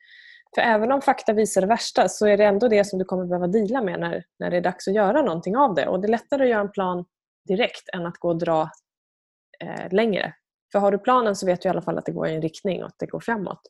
[0.56, 3.26] för även om fakta visar det värsta så är det ändå det som du kommer
[3.26, 5.88] behöva dela med när, när det är dags att göra någonting av det.
[5.88, 7.06] Och det är lättare att göra en plan
[7.48, 8.70] direkt än att gå och dra
[9.60, 10.34] eh, längre.
[10.72, 12.42] För har du planen så vet du i alla fall att det går i en
[12.42, 13.62] riktning och att det går framåt.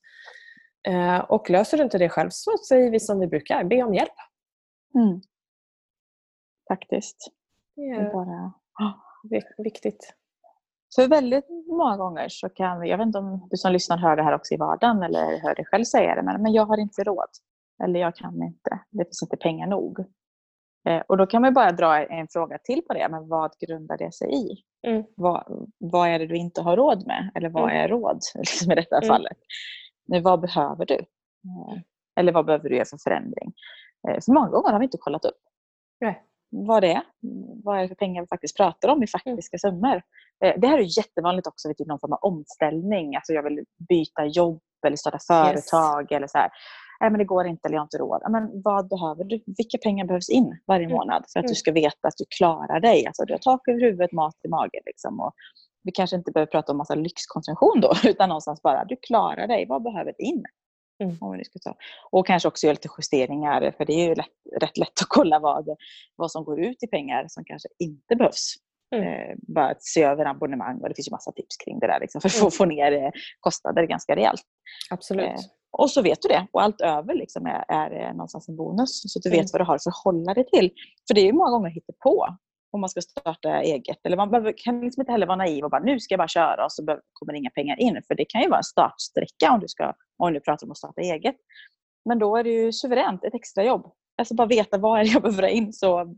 [0.88, 3.94] Eh, och löser du inte det själv så säger vi som vi brukar, be om
[3.94, 4.14] hjälp.
[4.96, 5.22] Mm.
[6.68, 7.32] Faktiskt.
[7.76, 8.54] Det är bara...
[9.58, 10.14] viktigt.
[10.96, 14.16] För väldigt många gånger så kan vi, jag vet inte om du som lyssnar hör
[14.16, 16.78] det här också i vardagen eller hör dig själv säga det, men, men jag har
[16.78, 17.30] inte råd.
[17.84, 18.80] Eller jag kan inte.
[18.92, 20.00] Det finns inte pengar nog.
[20.88, 23.08] Eh, och då kan man bara dra en fråga till på det.
[23.12, 24.64] Men vad grundar det sig i?
[24.88, 25.04] Mm.
[25.16, 27.32] Vad, vad är det du inte har råd med?
[27.36, 27.78] Eller vad mm.
[27.78, 29.08] är råd liksom i detta mm.
[29.08, 29.38] fallet?
[30.08, 30.96] Men vad behöver du?
[30.96, 31.80] Eh,
[32.16, 33.54] eller vad behöver du göra för förändring?
[34.08, 35.40] Eh, för många gånger har vi inte kollat upp.
[36.02, 37.04] Nej vad det är.
[37.64, 40.02] Vad är det för pengar vi faktiskt pratar om i faktiska summor.
[40.46, 43.16] Eh, det här är jättevanligt också vid typ någon form av omställning.
[43.16, 46.02] Alltså jag vill byta jobb eller starta företag.
[46.02, 46.12] Yes.
[46.12, 46.50] eller så här.
[47.00, 48.22] Nej, men det går inte eller jag har inte råd.
[48.30, 49.44] Men vad behöver du?
[49.46, 50.98] Vilka pengar behövs in varje mm.
[50.98, 51.52] månad för att mm.
[51.52, 53.08] du ska veta att du klarar dig?
[53.08, 54.82] Alltså, du har tak över huvudet, mat i magen.
[54.86, 55.34] Liksom, och
[55.84, 59.66] vi kanske inte behöver prata om massa lyxkonsumtion då, utan någonstans bara du klarar dig.
[59.70, 60.44] Vad behöver in?
[61.04, 61.18] Mm.
[61.22, 61.76] Om vi ska ta.
[62.12, 65.40] Och kanske också göra lite justeringar, för det är ju lätt, rätt lätt att kolla
[65.40, 65.70] vad,
[66.16, 68.56] vad som går ut i pengar som kanske inte behövs.
[68.96, 69.08] Mm.
[69.08, 72.00] Eh, bara att se över abonnemang och det finns ju massa tips kring det där
[72.00, 72.52] liksom, för att mm.
[72.52, 74.44] få ner eh, kostnader ganska rejält.
[74.90, 75.26] Absolut.
[75.26, 75.36] Eh,
[75.72, 76.48] och så vet du det.
[76.52, 79.02] Och allt över liksom är, är någonstans en bonus.
[79.12, 79.50] Så att du vet mm.
[79.52, 80.72] vad du har att förhålla dig till.
[81.08, 82.38] För det är ju många gånger på
[82.76, 84.06] om man ska starta eget.
[84.06, 86.28] Eller man behöver, kan liksom inte heller vara naiv och bara nu ska jag bara
[86.28, 88.02] köra och så kommer det inga pengar in.
[88.08, 90.78] För det kan ju vara en startsträcka om du, ska, om du pratar om att
[90.78, 91.36] starta eget.
[92.06, 93.94] Men då är det ju suveränt, ett extra jobb.
[94.18, 96.16] Alltså bara veta vad är det jag behöver dra in så,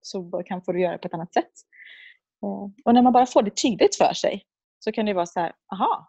[0.00, 1.52] så kan, få du göra det på ett annat sätt.
[2.42, 4.42] Eh, och när man bara får det tydligt för sig
[4.78, 6.08] så kan det vara så här, aha,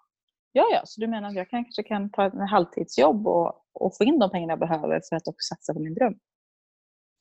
[0.51, 4.03] ja ja, så du menar att jag kanske kan ta ett halvtidsjobb och, och få
[4.03, 6.19] in de pengarna jag behöver för att också satsa på min dröm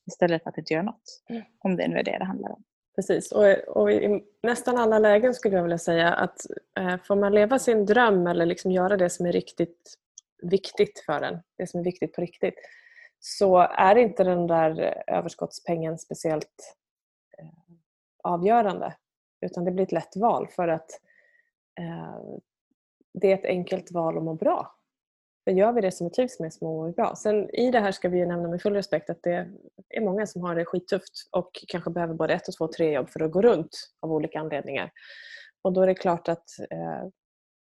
[0.07, 1.23] istället för att inte göra något.
[1.29, 1.43] Mm.
[1.59, 2.63] Om det nu är det det handlar om.
[2.97, 6.47] Precis, och, och, i nästan alla lägen skulle jag vilja säga att
[6.79, 9.99] eh, får man leva sin dröm eller liksom göra det som är riktigt
[10.43, 12.55] viktigt för en, det som är viktigt på riktigt,
[13.19, 16.77] så är inte den där överskottspengen speciellt
[17.39, 17.75] eh,
[18.23, 18.95] avgörande.
[19.41, 20.91] Utan det blir ett lätt val för att
[21.81, 22.21] eh,
[23.13, 24.76] det är ett enkelt val att må bra.
[25.47, 27.15] För gör vi det som vi trivs med så mår vi bra.
[27.17, 29.49] Sen i det här ska vi nämna med full respekt att det
[29.89, 33.09] är många som har det skittufft och kanske behöver både ett, och två, tre jobb
[33.11, 34.91] för att gå runt av olika anledningar.
[35.63, 37.09] Och då är det klart att eh,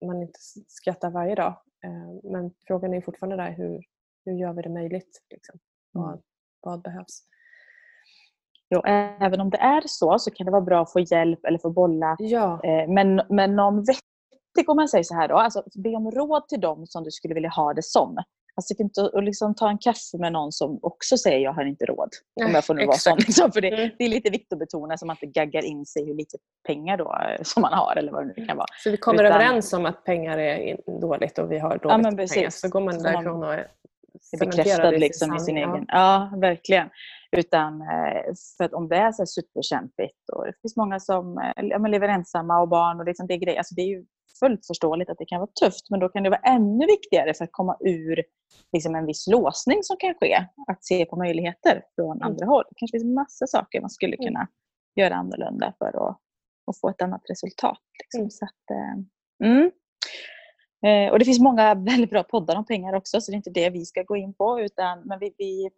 [0.07, 1.57] man inte skrattar varje dag.
[1.85, 3.81] Eh, men frågan är fortfarande där hur,
[4.25, 5.23] hur gör vi det möjligt?
[5.31, 5.59] Liksom?
[5.93, 6.21] Vad, mm.
[6.61, 7.23] vad behövs?
[8.71, 8.83] Jo,
[9.21, 11.71] även om det är så så kan det vara bra att få hjälp eller få
[11.71, 12.61] bolla ja.
[12.65, 14.12] eh, med, med någon vettig,
[14.67, 17.35] om man säger så här då, alltså be om råd till dem som du skulle
[17.35, 18.17] vilja ha det som.
[18.55, 21.85] Alltså inte att liksom ta en kaffe med någon som också säger jag har inte
[21.85, 22.09] råd.
[22.45, 23.17] Om jag får nu vara sån.
[23.27, 23.91] Liksom, för det, mm.
[23.99, 26.97] det, är lite viktigt att betona så man inte gaggar in sig hur lite pengar
[26.97, 28.67] då, eh, som man har eller vad det nu kan vara.
[28.85, 31.99] Så vi kommer Utan, överens om att pengar är dåligt och vi har dåligt ja,
[31.99, 32.51] men pengar.
[32.51, 33.69] Så går man därifrån och är
[34.41, 35.85] bekräftad liksom i sin egen...
[35.89, 36.89] Ja, verkligen.
[37.37, 41.53] Utan eh, för att om det är så superkämpigt och det finns många som eh,
[41.57, 44.05] ja, lever ensamma och barn och liksom det, är grejer, alltså det är ju
[44.41, 47.45] fullt förståeligt att det kan vara tufft men då kan det vara ännu viktigare för
[47.45, 48.23] att komma ur
[48.73, 50.47] liksom en viss låsning som kan ske.
[50.67, 52.23] Att se på möjligheter från mm.
[52.23, 52.65] andra håll.
[52.69, 54.27] Det kanske finns massa saker man skulle mm.
[54.27, 54.51] kunna mm.
[54.97, 56.19] göra annorlunda för att,
[56.67, 57.81] att få ett annat resultat.
[58.03, 58.21] Liksom.
[58.21, 58.31] Mm.
[58.31, 59.71] Så att, eh, mm.
[60.87, 63.51] Eh, och det finns många väldigt bra poddar om pengar också så det är inte
[63.51, 65.71] det vi ska gå in på utan men vi, vi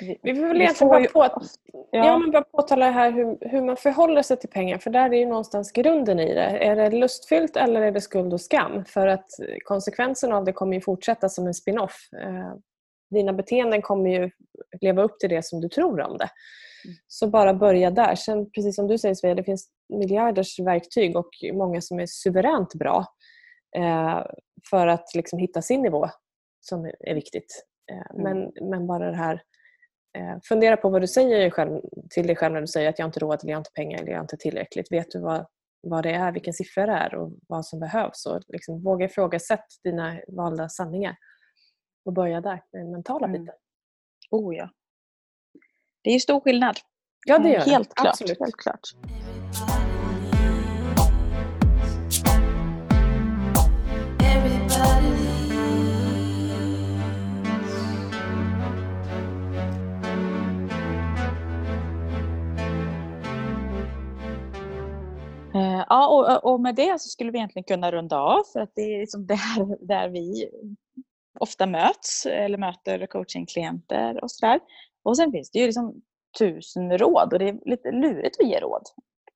[0.00, 1.24] vi, vi vill väl egentligen bara, på,
[1.72, 2.06] ja.
[2.06, 5.18] Ja, men bara påtala här hur, hur man förhåller sig till pengar för där är
[5.18, 6.58] ju någonstans grunden i det.
[6.58, 8.84] Är det lustfyllt eller är det skuld och skam?
[8.84, 9.26] För att
[9.64, 12.08] konsekvensen av det kommer ju fortsätta som en spin-off.
[12.22, 12.54] Eh,
[13.10, 14.30] dina beteenden kommer ju
[14.80, 16.28] leva upp till det som du tror om det.
[16.84, 16.96] Mm.
[17.06, 18.14] Så bara börja där.
[18.14, 22.74] Sen precis som du säger Svea, det finns miljarders verktyg och många som är suveränt
[22.74, 23.06] bra
[23.76, 24.22] eh,
[24.70, 26.08] för att liksom hitta sin nivå
[26.60, 27.64] som är viktigt.
[27.92, 28.22] Eh, mm.
[28.22, 29.42] men, men bara det här
[30.48, 33.20] fundera på vad du säger själv, till dig själv när du säger att jag inte
[33.20, 34.92] råd, eller jag inte pengar eller jag inte tillräckligt.
[34.92, 35.46] Vet du vad,
[35.80, 38.26] vad det är, vilken siffra det är och vad som behövs?
[38.26, 41.16] Och liksom, våga ifrågasätta dina valda sanningar.
[42.04, 43.40] Och börja där, den mentala mm.
[43.40, 43.54] biten.
[44.30, 44.70] Oh ja.
[46.02, 46.76] Det är stor skillnad.
[47.26, 47.94] Ja, det gör Helt det.
[47.94, 48.08] klart.
[48.08, 48.40] Absolut.
[48.40, 48.88] Helt klart.
[66.10, 69.00] Och, och med det så skulle vi egentligen kunna runda av för att det är
[69.00, 70.50] liksom där, där vi
[71.40, 74.60] ofta möts eller möter coachingklienter och sådär.
[75.02, 76.02] Och sen finns det ju liksom
[76.38, 78.82] tusen råd och det är lite lurigt att ge råd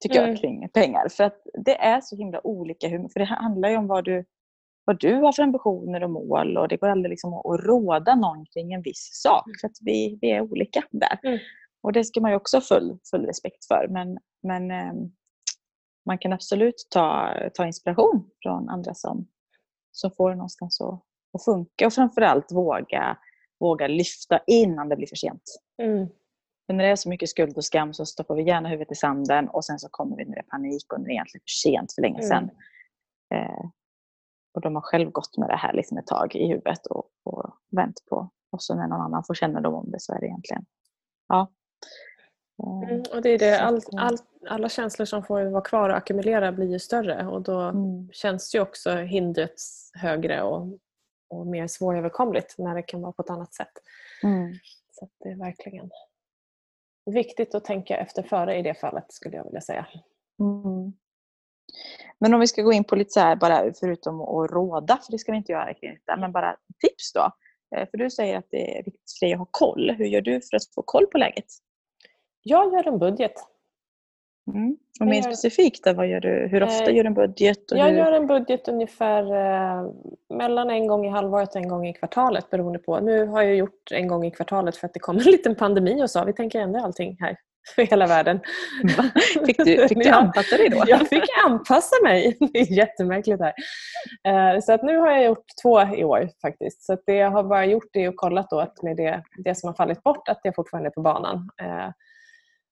[0.01, 0.31] tycker mm.
[0.31, 1.09] jag kring pengar.
[1.09, 2.89] För att det är så himla olika.
[2.89, 4.25] För det handlar ju om vad du,
[4.85, 8.47] vad du har för ambitioner och mål och det går aldrig liksom att råda någon
[8.47, 9.45] kring en viss sak.
[9.61, 11.19] För att vi, vi är olika där.
[11.23, 11.39] Mm.
[11.83, 13.87] Och det ska man ju också ha full, full respekt för.
[13.91, 15.13] Men, men ehm,
[16.07, 19.29] man kan absolut ta, ta inspiration från andra som,
[19.93, 23.19] som får det någonstans att, att funka och framförallt våga,
[23.61, 25.43] våga lyfta innan det blir för sent.
[25.83, 26.09] Mm.
[26.67, 28.95] För när det är så mycket skuld och skam så stoppar vi gärna huvudet i
[28.95, 31.43] sanden och sen så kommer vi när det är panik och när det är egentligen
[31.43, 32.51] för sent för länge sedan.
[33.35, 33.45] Mm.
[33.45, 33.65] Eh,
[34.55, 37.51] och de har själv gått med det här liksom ett tag i huvudet och, och
[37.71, 38.31] vänt på.
[38.51, 40.65] Och så när någon annan får kännedom om det så är det egentligen
[41.29, 41.53] ja,
[42.63, 43.61] Mm, och det är det.
[43.61, 44.17] All, all,
[44.49, 48.09] alla känslor som får vara kvar och ackumulera blir ju större och då mm.
[48.13, 49.55] känns ju också hindret
[49.95, 50.79] högre och,
[51.31, 53.73] och mer svåröverkomligt när det kan vara på ett annat sätt.
[54.23, 54.53] Mm.
[54.93, 55.91] Så det är verkligen
[57.11, 59.87] viktigt att tänka efter före i det fallet skulle jag vilja säga.
[60.41, 60.93] Mm.
[62.19, 65.13] Men om vi ska gå in på lite så här, bara förutom att råda, för
[65.13, 67.31] det ska vi inte göra kring detta, men bara tips då.
[67.77, 69.91] Eh, för du säger att det är viktigt för dig att ha koll.
[69.91, 71.47] Hur gör du för att få koll på läget?
[72.45, 73.33] Jag gör en budget.
[74.55, 74.77] Mm.
[75.01, 76.49] Och mer specifikt, vad gör du?
[76.51, 77.59] hur ofta eh, gör du en budget?
[77.69, 77.99] jag hur...
[77.99, 79.91] gör en budget ungefär eh,
[80.37, 83.01] mellan en gång i halvåret och en gång i kvartalet beroende på.
[83.01, 86.03] Nu har jag gjort en gång i kvartalet för att det kom en liten pandemi
[86.03, 86.25] och så.
[86.25, 87.37] Vi tänker ändra allting här
[87.75, 88.41] för hela världen.
[89.47, 90.83] Fick du, fick du anpassa dig då?
[90.87, 92.37] Jag fick anpassa mig.
[92.53, 93.55] Det är jättemärkligt här.
[94.29, 96.83] Eh, så att nu har jag gjort två i år faktiskt.
[96.83, 99.67] Så det jag har bara gjort är att kolla då att med det, det som
[99.67, 101.51] har fallit bort att det fortfarande är på banan.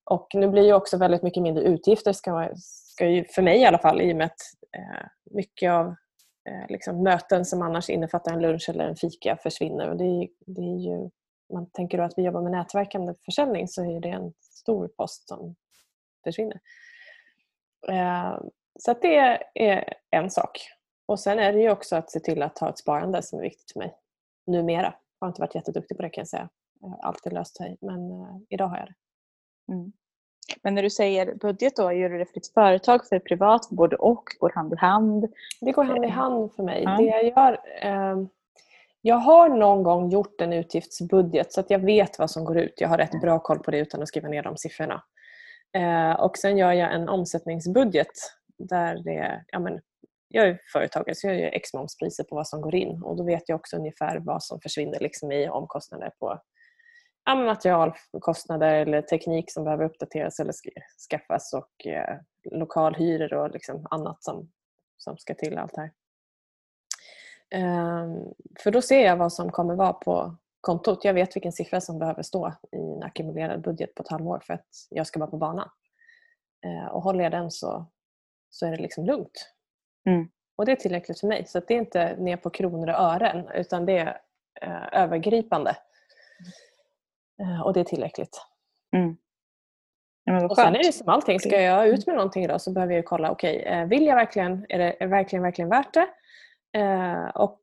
[0.05, 3.65] Och nu blir ju också väldigt mycket mindre utgifter ska, ska ju, för mig i
[3.65, 4.41] alla fall i och med att
[4.77, 5.85] eh, mycket av
[6.49, 9.89] eh, liksom, möten som annars innefattar en lunch eller en fika försvinner.
[9.89, 11.09] Och det är, det är ju,
[11.53, 15.27] man tänker då att vi jobbar med nätverkande försäljning så är det en stor post
[15.27, 15.55] som
[16.23, 16.59] försvinner.
[17.89, 18.39] Eh,
[18.79, 20.59] så det är en sak.
[21.05, 23.43] Och sen är det ju också att se till att ha ett sparande som är
[23.43, 23.95] viktigt för mig.
[24.47, 24.95] Numera.
[25.19, 26.49] Jag har inte varit jätteduktig på det kan jag säga.
[26.79, 28.93] Jag har alltid löst det men eh, idag har jag det.
[29.71, 29.91] Mm.
[30.61, 33.75] Men när du säger budget då, gör du det för ditt företag, för privat, för
[33.75, 35.33] både och, går hand i hand?
[35.61, 36.83] Det går hand i hand för mig.
[36.83, 36.97] Ja.
[36.97, 37.59] Det jag gör...
[37.81, 38.17] Eh,
[39.05, 42.73] jag har någon gång gjort en utgiftsbudget så att jag vet vad som går ut.
[42.77, 45.03] Jag har rätt bra koll på det utan att skriva ner de siffrorna.
[45.77, 48.11] Eh, och sen gör jag en omsättningsbudget
[48.57, 49.79] där det, ja men,
[50.27, 53.23] jag är företagare så jag gör x momspriser på vad som går in och då
[53.23, 56.39] vet jag också ungefär vad som försvinner liksom i omkostnader på
[57.25, 60.53] materialkostnader eller teknik som behöver uppdateras eller
[61.09, 62.17] skaffas och eh,
[62.51, 64.51] lokalhyror och liksom annat som,
[64.97, 65.91] som ska till allt här.
[67.49, 68.07] Eh,
[68.59, 71.05] för då ser jag vad som kommer vara på kontot.
[71.05, 74.53] Jag vet vilken siffra som behöver stå i en ackumulerad budget på ett halvår för
[74.53, 75.69] att jag ska vara på banan.
[76.65, 77.85] Eh, och håller jag den så,
[78.49, 79.53] så är det liksom lugnt.
[80.05, 80.29] Mm.
[80.55, 81.45] Och det är tillräckligt för mig.
[81.47, 84.21] Så det är inte ner på kronor och ören utan det är
[84.61, 85.77] eh, övergripande.
[87.41, 88.41] Eh, och det är tillräckligt.
[88.95, 89.17] Mm.
[90.23, 92.93] Ja, och sen är det som allting, ska jag ut med någonting idag så behöver
[92.93, 96.07] jag kolla, okej, okay, eh, vill jag verkligen, är det verkligen, verkligen värt det?
[96.79, 97.59] Eh, och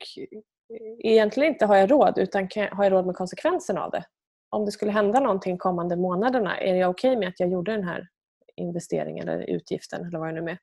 [0.98, 4.04] egentligen inte har jag råd utan har jag råd med konsekvenserna av det?
[4.50, 7.72] Om det skulle hända någonting kommande månaderna, är jag okej okay med att jag gjorde
[7.72, 8.08] den här
[8.56, 10.58] investeringen eller utgiften eller vad det nu är?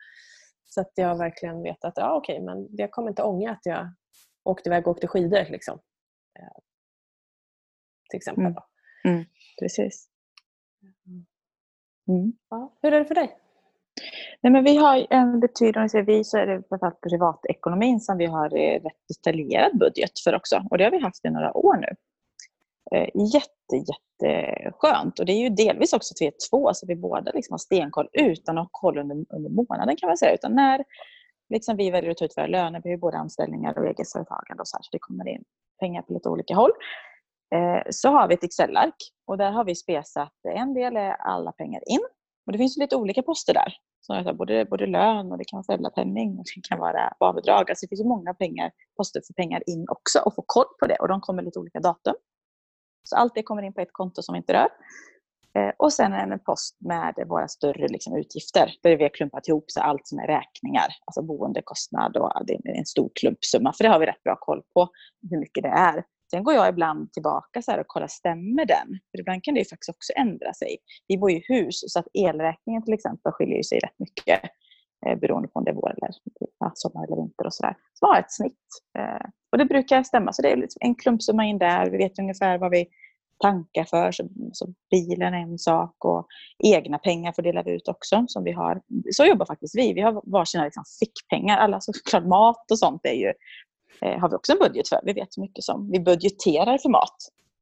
[0.66, 3.66] Så att jag verkligen vet att ja, okej, okay, men jag kommer inte ångra att
[3.66, 3.94] jag
[4.44, 5.46] åkte iväg och åkte skidor.
[5.50, 5.80] Liksom.
[8.10, 8.46] Till exempel.
[8.46, 8.56] Mm.
[9.08, 9.26] Mm,
[9.60, 10.08] precis.
[12.08, 12.34] Mm.
[12.50, 13.38] Ja, hur är det för dig?
[14.42, 18.58] Nej, men vi har en betydande, vi så är det framförallt privatekonomin som vi har
[18.58, 20.64] eh, rätt detaljerad budget för också.
[20.70, 21.96] Och det har vi haft i några år nu.
[22.92, 25.20] Eh, jätte, jätteskönt.
[25.20, 27.58] Och det är ju delvis också att vi är två, så vi båda liksom har
[27.58, 30.34] stenkoll utan att ha koll under, under månaden kan man säga.
[30.34, 30.84] Utan när
[31.50, 34.62] liksom vi väljer att ta ut våra löner, vi har ju både anställningar och egenföretagande
[34.62, 35.44] och så här, så det kommer in
[35.80, 36.72] pengar på lite olika håll.
[37.56, 38.96] Eh, så har vi ett Excel-ark
[39.28, 42.00] och där har vi spesat en del är alla pengar in.
[42.46, 43.74] Och det finns lite olika poster där.
[44.02, 47.70] Så både, både lön och det kan vara föräldrapenning och det kan vara barnbidrag.
[47.70, 50.96] Alltså det finns många pengar, poster för pengar in också och få koll på det.
[50.96, 52.16] Och de kommer lite olika datum.
[53.04, 54.70] Så allt det kommer in på ett konto som vi inte rör.
[55.58, 58.74] Eh, och sen en post med våra större liksom, utgifter.
[58.84, 60.88] Där vi har klumpat ihop så allt som är räkningar.
[61.06, 63.74] Alltså boendekostnad och det är en stor klumpsumma.
[63.74, 64.90] För det har vi rätt bra koll på
[65.30, 66.04] hur mycket det är.
[66.32, 69.00] Sen går jag ibland tillbaka så och kollar, stämmer den?
[69.12, 70.78] För ibland kan det faktiskt också ändra sig.
[71.08, 74.42] Vi bor i hus så att elräkningen till exempel skiljer sig rätt mycket
[75.06, 76.10] eh, beroende på om det är vår eller
[76.60, 77.76] ja, sommar eller vinter och sådär.
[77.94, 78.68] Så har ett snitt.
[79.00, 80.34] Eh, och det brukar stämma.
[80.34, 81.90] Så det är liksom en klumpsumma in där.
[81.90, 82.88] Vi vet ungefär vad vi
[83.40, 84.12] tankar för.
[84.12, 86.28] Så, så bilen är en sak och
[86.64, 88.26] egna pengar får vi ut också.
[88.28, 88.82] Som vi har.
[89.12, 89.94] Så jobbar faktiskt vi.
[89.94, 91.58] Vi har varsina liksom, fickpengar.
[91.58, 93.34] Alla såklart mat och sånt är ju
[94.02, 95.00] eh, har vi också en budget för.
[95.04, 97.16] Vi vet så mycket som vi budgeterar för mat.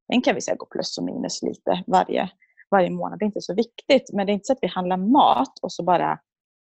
[0.08, 2.30] Den kan vi säga går plus och minus lite varje,
[2.72, 3.20] varje månad.
[3.20, 4.10] Det är inte så viktigt.
[4.14, 6.20] Men det är inte så att vi handlar mat och så bara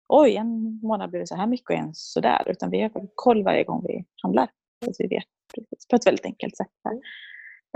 [0.08, 2.50] oj, en månad blir det så här mycket och en så där.
[2.50, 4.50] Utan vi har koll varje gång vi handlar.
[4.86, 5.24] Så vi vet
[5.56, 6.68] precis, på ett väldigt enkelt sätt.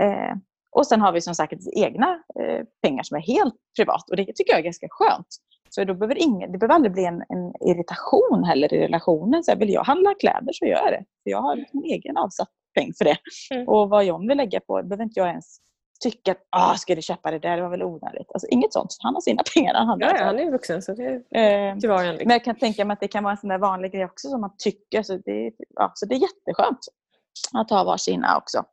[0.02, 0.36] Eh,
[0.72, 4.10] och sen har vi som sagt egna eh, pengar som är helt privat.
[4.10, 5.28] Och det tycker jag är ganska skönt.
[5.76, 9.44] Så då behöver ingen, det behöver aldrig bli en, en irritation heller i relationen.
[9.44, 11.06] Så här, vill jag handla kläder så gör jag det.
[11.24, 13.18] För jag har liksom egen avsatt peng för det.
[13.52, 13.68] Mm.
[13.68, 15.58] Och vad John vill lägga på behöver inte jag ens
[16.04, 18.32] tycka att ah, ska du köpa det där, det var väl onödigt.
[18.34, 18.98] Alltså, inget sånt.
[19.00, 19.74] Han har sina pengar.
[19.74, 22.04] Han, ja, ja, han är vuxen så det är eh, till var.
[22.04, 24.30] Men jag kan tänka mig att det kan vara en sån där vanlig grej också
[24.30, 25.04] som man tycker.
[25.04, 26.80] Så det, ja, så det är jätteskönt
[27.54, 28.64] att ha varsina också.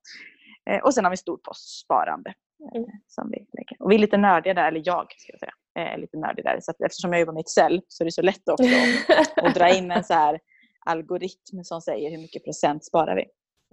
[0.70, 2.30] Eh, och sen har vi storpostsparande.
[2.30, 2.34] Eh,
[2.74, 2.90] mm.
[3.06, 3.82] Som vi, lägger.
[3.82, 6.58] Och vi är lite nördiga där, eller jag ska jag säga är lite nördig där.
[6.60, 9.74] Så eftersom jag jobbar med Excel så är det så lätt också att, att dra
[9.74, 10.40] in en så här
[10.86, 13.24] algoritm som säger hur mycket procent sparar vi.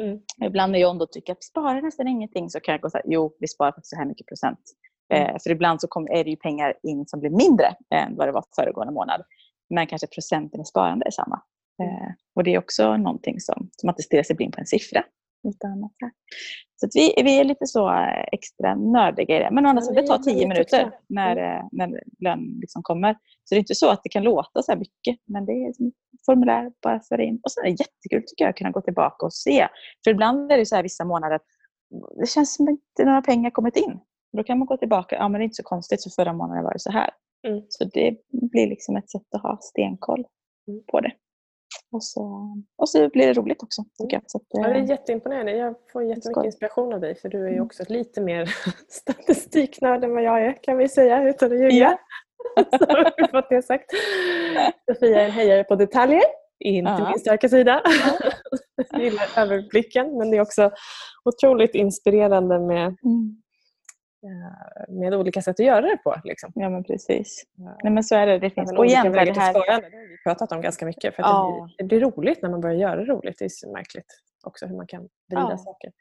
[0.03, 0.19] Mm.
[0.41, 2.97] Ibland när John då tycker att vi sparar nästan ingenting så kan jag gå så
[2.97, 4.59] här, jo vi sparar faktiskt så här mycket procent.
[5.13, 5.29] Mm.
[5.29, 8.27] Eh, för ibland så kom, är det ju pengar in som blir mindre än vad
[8.27, 9.21] det var föregående månad.
[9.69, 11.41] Men kanske procenten i sparande är samma.
[11.83, 11.95] Mm.
[11.95, 14.67] Eh, och det är också någonting som, som man inte stirrar sig blind på en
[14.67, 15.03] siffra.
[15.47, 15.89] Utan,
[16.75, 19.49] så vi, vi är lite så eh, extra nördiga i det.
[19.51, 21.59] Men annars, ja, det tar tio minuter när, mm.
[21.59, 23.13] Eh, när lön liksom kommer.
[23.13, 25.17] Så det är inte så att det kan låta så här mycket.
[25.25, 25.73] Men det är
[26.25, 27.39] formulär, bara för in.
[27.43, 29.67] Och sen är det jättekul tycker jag att kunna gå tillbaka och se.
[30.03, 31.39] För ibland är det så här vissa månader
[32.19, 33.99] det känns som att inte några pengar kommit in.
[34.37, 35.15] Då kan man gå tillbaka.
[35.15, 37.09] Ja, men det är inte så konstigt, för förra månaden var det så här.
[37.47, 37.63] Mm.
[37.69, 40.25] Så det blir liksom ett sätt att ha stenkoll
[40.67, 40.83] mm.
[40.91, 41.11] på det.
[41.91, 43.83] Och så, och så blir det roligt också.
[44.01, 44.23] Tycker jag.
[44.27, 45.51] Så att, ja, det är jätteimponerande.
[45.51, 47.65] Jag får jättemycket inspiration av dig för du är ju mm.
[47.65, 48.55] också lite mer
[48.89, 51.69] statistiknörd än vad jag är kan vi säga utan att ljuga.
[51.75, 51.97] Ja.
[52.79, 53.91] så har vi fått det sagt.
[54.91, 56.23] Sofia är en hejare på detaljer,
[56.59, 57.09] inte ja.
[57.09, 57.81] min starka sida.
[58.91, 60.71] jag gillar överblicken men det är också
[61.25, 63.41] otroligt inspirerande med mm.
[64.27, 66.15] Eh, med olika sätt att göra det på.
[66.23, 66.51] Liksom.
[66.55, 67.43] Ja, men precis.
[67.83, 68.39] Nej, men så är det.
[68.39, 68.71] Det finns.
[68.71, 69.53] Och igen, vägar det till här...
[69.53, 71.15] det har vi pratat om ganska mycket.
[71.15, 71.57] För Ja.
[71.59, 73.35] det, blir, det blir roligt när man börjar göra det roligt.
[73.39, 74.05] Det är så märkligt
[74.43, 75.57] också hur man kan vrida Ja.
[75.57, 75.91] saker.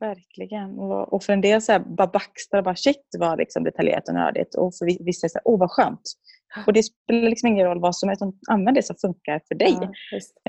[0.00, 0.78] Verkligen.
[0.78, 4.14] Och, och för en del så här, bara baxtra, bara shit vad liksom detaljerat och
[4.14, 4.54] nördigt.
[4.54, 6.00] Och för vi- vissa så här, åh vad skönt.
[6.66, 9.54] Och det spelar liksom ingen roll vad som är, utan använd det som funkar för
[9.54, 9.76] dig.
[9.80, 9.88] Ja.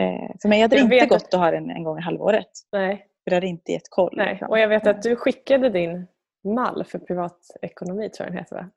[0.03, 2.47] Eh, för mig hade det inte gått att- ha den en gång i halvåret.
[2.71, 4.13] Nej, För det hade inte gett koll.
[4.17, 4.29] nej.
[4.29, 4.49] liksom.
[4.49, 6.07] Och jag vet att du skickade din
[6.55, 8.55] mall för privatekonomi, tror jag den heter.
[8.55, 8.69] Va?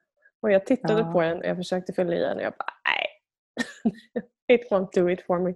[0.42, 1.12] Och jag tittade Ja.
[1.12, 3.06] på den och jag försökte fylla i den och jag bara, nej.
[4.60, 5.54] It won't do it for me.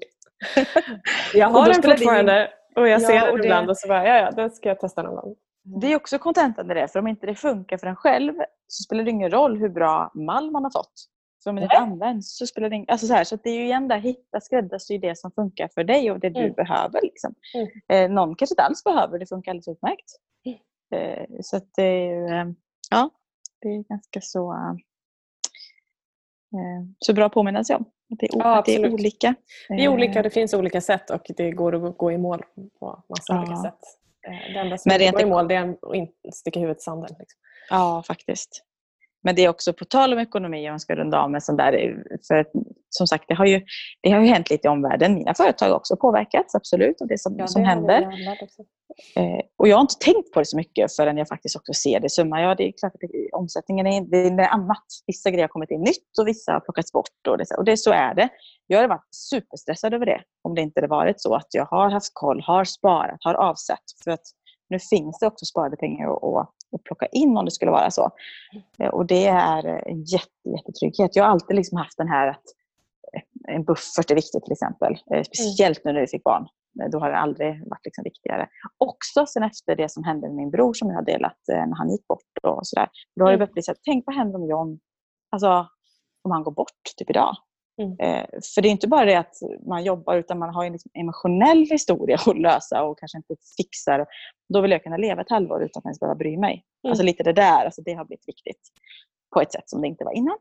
[1.35, 4.07] Jag har den fortfarande och jag Ja, ser den och det- ibland och så bara,
[4.09, 5.37] ja ja, den ska jag testa någon gång.
[5.81, 6.89] Det är också kontentan i det.
[6.89, 8.35] För om inte det funkar för en själv
[8.67, 10.93] så spelar det ingen roll hur bra mall man har fått.
[11.45, 12.89] För om det inte används så spelar det ingen...
[12.89, 15.85] Alltså så, här, så det är ju igen där, hitta skräddarsy det som funkar för
[15.85, 16.53] dig och det du Mm.
[16.53, 17.01] behöver.
[17.03, 17.35] Liksom.
[17.55, 17.69] Mm.
[18.11, 20.11] Eh, någon kanske inte alls behöver, det funkar alldeles utmärkt.
[20.95, 22.53] Eh, så att det är eh,
[22.91, 23.11] ja,
[23.61, 24.75] det är ganska så, eh,
[26.99, 27.85] så bra att påminna sig om.
[28.13, 29.35] Att det är, Ja, det är olika.
[29.69, 32.43] Det är olika, det finns olika sätt och det går att gå i mål
[32.81, 33.39] på massa Ja.
[33.39, 33.81] olika sätt.
[34.23, 36.81] Det enda som Men inte rent går i mål det är att inte sticka huvudet
[36.81, 37.11] i sanden.
[37.19, 37.39] Liksom.
[37.71, 38.65] Ja, faktiskt.
[39.25, 41.59] Men det är också på tal om ekonomi, om man ska runda av med sånt
[41.59, 41.97] där.
[42.29, 42.47] För
[42.89, 43.61] som sagt, det har, ju,
[44.03, 45.15] det har ju hänt lite i omvärlden.
[45.15, 48.03] Mina företag har också påverkats, absolut, av det som, som det har händer.
[49.17, 52.01] Eh, och jag har inte tänkt på det så mycket förrän jag faktiskt också ser
[52.01, 52.41] det summa.
[52.41, 54.85] Ja, det är klart att det, omsättningen är, det är annat.
[55.07, 57.29] Vissa grejer har kommit in nytt och vissa har plockats bort.
[57.29, 58.29] Och det, och det, så är det.
[58.67, 61.91] Jag hade varit superstressad över det om det inte hade varit så att jag har
[61.91, 63.85] haft koll, har sparat, har avsatt.
[64.05, 64.25] För att
[64.69, 68.11] nu finns det också sparade pengar att, att plocka in om det skulle vara så.
[68.79, 71.17] Eh, Och det är en jätte, jättetrygghet.
[71.17, 72.43] Jag har alltid liksom haft den här att
[73.49, 74.93] eh, en buffert är viktigt till exempel.
[75.15, 76.47] Eh, Speciellt nu när vi fick barn.
[76.93, 78.49] Då har det aldrig varit liksom viktigare.
[78.79, 81.91] Också sen efter det som hände med min bror som jag har delat när han
[81.91, 82.21] gick bort.
[82.43, 82.89] och sådär.
[83.17, 83.39] Då har det Mm.
[83.39, 84.79] börjat bli så här, tänk vad händer om John,
[85.31, 85.69] alltså
[86.23, 87.37] om han går bort typ idag.
[87.83, 87.97] Mm.
[88.01, 89.35] Eh, för det är inte bara det att
[89.67, 94.07] man jobbar utan man har en liksom emotionell historia att lösa och kanske inte fixar.
[94.49, 96.53] Då vill jag kunna leva ett halvår utan att ens behöva bry mig.
[96.85, 96.91] Mm.
[96.91, 98.61] Alltså lite det där, alltså det har blivit viktigt.
[99.35, 100.39] På ett sätt som det inte var innan.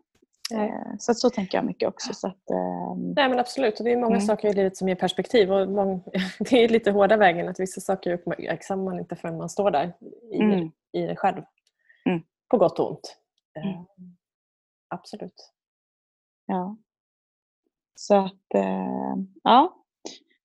[0.53, 2.13] Eh, så, så tänker jag mycket också.
[2.13, 4.21] Så att, ehm, Nej men absolut, och det är många Mm.
[4.27, 5.51] saker i livet som ger perspektiv.
[5.53, 6.03] Och mång,
[6.39, 9.93] det är lite hårda vägen att vissa saker uppmärksammar man inte förrän man står där
[10.31, 10.71] i, Mm.
[10.91, 11.41] i det själv.
[12.09, 12.21] Mm.
[12.49, 13.17] På gott och ont.
[13.57, 13.85] Eh, Mm.
[14.89, 15.51] Absolut.
[16.45, 16.77] Ja.
[17.95, 19.75] Så att, eh, ja.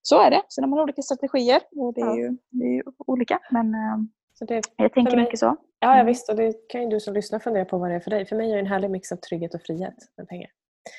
[0.03, 0.43] Så är det.
[0.49, 2.17] Sen har man olika strategier och det är, Ja.
[2.17, 3.39] ju, det är ju olika.
[3.51, 3.97] Men eh,
[4.35, 5.47] Så det, jag tänker mig- mycket så.
[5.47, 6.07] ja, ja Mm.
[6.07, 8.27] visst, och det kan ju du som lyssnar fundera på vad det är för dig.
[8.27, 10.51] För mig är det en härlig mix av trygghet och frihet med pengar.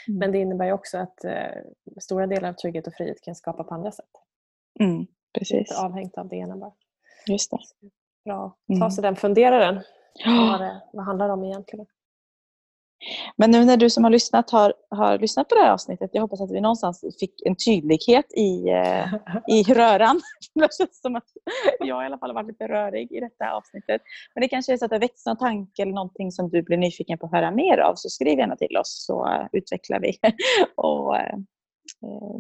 [0.08, 0.20] Mm.
[0.20, 1.62] Men det innebär ju också att eh,
[2.02, 4.06] stora delar av trygghet och frihet kan skapa på andra sätt.
[4.80, 5.06] Mm,
[5.40, 5.58] precis.
[5.60, 6.72] inte avhängt av det ena bara.
[7.28, 7.58] Just det.
[8.26, 8.82] Bra att Mm.
[8.82, 9.82] ta sig den funderaren.
[10.26, 11.86] Vad, det, vad handlar det om egentligen?
[13.38, 16.10] Men nu när du som har lyssnat har, har lyssnat på det här avsnittet.
[16.14, 19.14] Jag hoppas att vi någonstans fick en tydlighet i, eh,
[19.48, 20.22] i röran.
[20.54, 21.28] Det känns som att
[21.80, 24.02] jag i alla fall har varit lite rörig i detta avsnittet.
[24.34, 26.78] Men det kanske är så att det väcks någon tanke eller någonting som du blir
[26.78, 27.96] nyfiken på att höra mer av.
[27.96, 30.18] Så skriv gärna till oss så eh, utvecklar vi
[30.76, 31.36] och eh,
[32.04, 32.40] eh,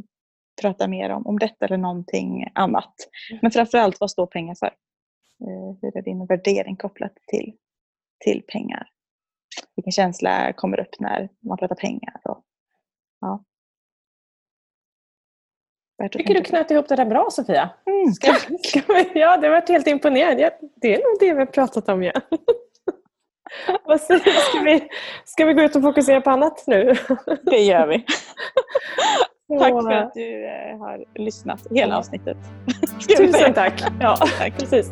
[0.61, 2.93] pratar mer om, om detta eller någonting annat.
[3.41, 4.71] Men framförallt, vad står pengar för?
[5.41, 7.53] Eh, hur är din värdering kopplat till,
[8.25, 8.87] till pengar?
[9.75, 12.21] Vilken känsla kommer upp när man pratar pengar?
[12.23, 12.43] Och,
[13.21, 13.43] ja.
[16.03, 17.69] Att tycker du knöt ihop det där bra Sofia.
[17.85, 18.33] Mm, Ska,
[18.63, 20.39] ska vi, ja, det varit helt imponerad.
[20.39, 22.03] Ja, det är nog det vi har pratat om.
[22.03, 22.11] Ja.
[23.85, 24.31] Vad säger du?
[24.31, 24.89] Ska vi,
[25.25, 26.95] ska vi gå ut och fokusera på annat nu?
[27.43, 28.05] det gör vi.
[29.59, 32.37] Tack Så, för att du eh, har lyssnat hela avsnittet.
[33.17, 33.83] Tusen tack.
[33.99, 34.53] Ja, tack.
[34.59, 34.91] Precis.